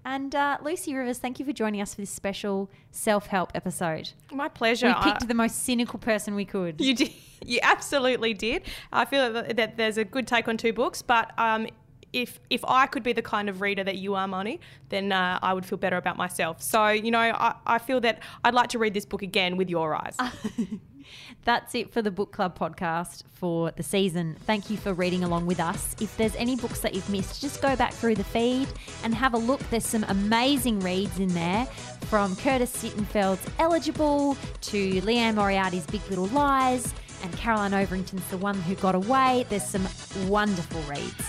[0.07, 4.13] And uh, Lucy Rivers, thank you for joining us for this special self help episode.
[4.33, 4.87] My pleasure.
[4.87, 6.81] We picked I, the most cynical person we could.
[6.81, 7.13] You did.
[7.45, 8.63] You absolutely did.
[8.91, 11.69] I feel that, there's a good take on two books, but um,
[12.13, 15.39] if if I could be the kind of reader that you are, Moni, then uh,
[15.43, 16.63] I would feel better about myself.
[16.63, 19.69] So you know, I, I feel that I'd like to read this book again with
[19.69, 20.17] your eyes.
[21.45, 24.37] That's it for the Book Club podcast for the season.
[24.47, 25.95] Thank you for reading along with us.
[26.01, 28.69] If there's any books that you've missed, just go back through the feed
[29.05, 29.61] and have a look.
[29.71, 31.67] There's some amazing reads in there
[32.03, 38.61] from Curtis Sittenfeld's Eligible to Liane Moriarty's Big Little Lies and Caroline Overington's The One
[38.63, 39.47] Who Got Away.
[39.49, 39.87] There's some
[40.29, 41.25] wonderful reads.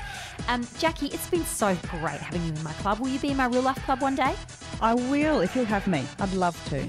[0.48, 3.00] Um, Jackie, it's been so great having you in my club.
[3.00, 4.34] Will you be in my real life club one day?
[4.82, 6.06] I will, if you'll have me.
[6.20, 6.88] I'd love to.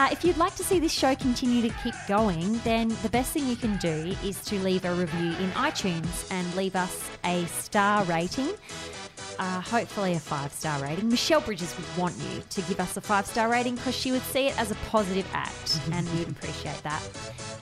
[0.00, 3.32] Uh, if you'd like to see this show continue to keep going, then the best
[3.32, 7.44] thing you can do is to leave a review in iTunes and leave us a
[7.44, 8.48] star rating.
[9.38, 11.08] Uh, hopefully, a five star rating.
[11.08, 14.22] Michelle Bridges would want you to give us a five star rating because she would
[14.22, 17.02] see it as a positive act, and we would appreciate that.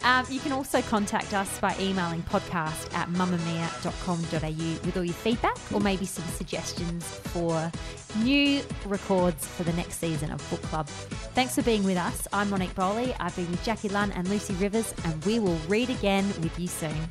[0.02, 5.56] Um, you can also contact us by emailing podcast at mamamia.com.au with all your feedback
[5.72, 7.70] or maybe some suggestions for
[8.18, 10.86] new records for the next season of Book Club.
[11.34, 12.26] Thanks for being with us.
[12.32, 13.14] I'm Monique Bowley.
[13.20, 16.68] I've been with Jackie Lunn and Lucy Rivers, and we will read again with you
[16.68, 17.10] soon.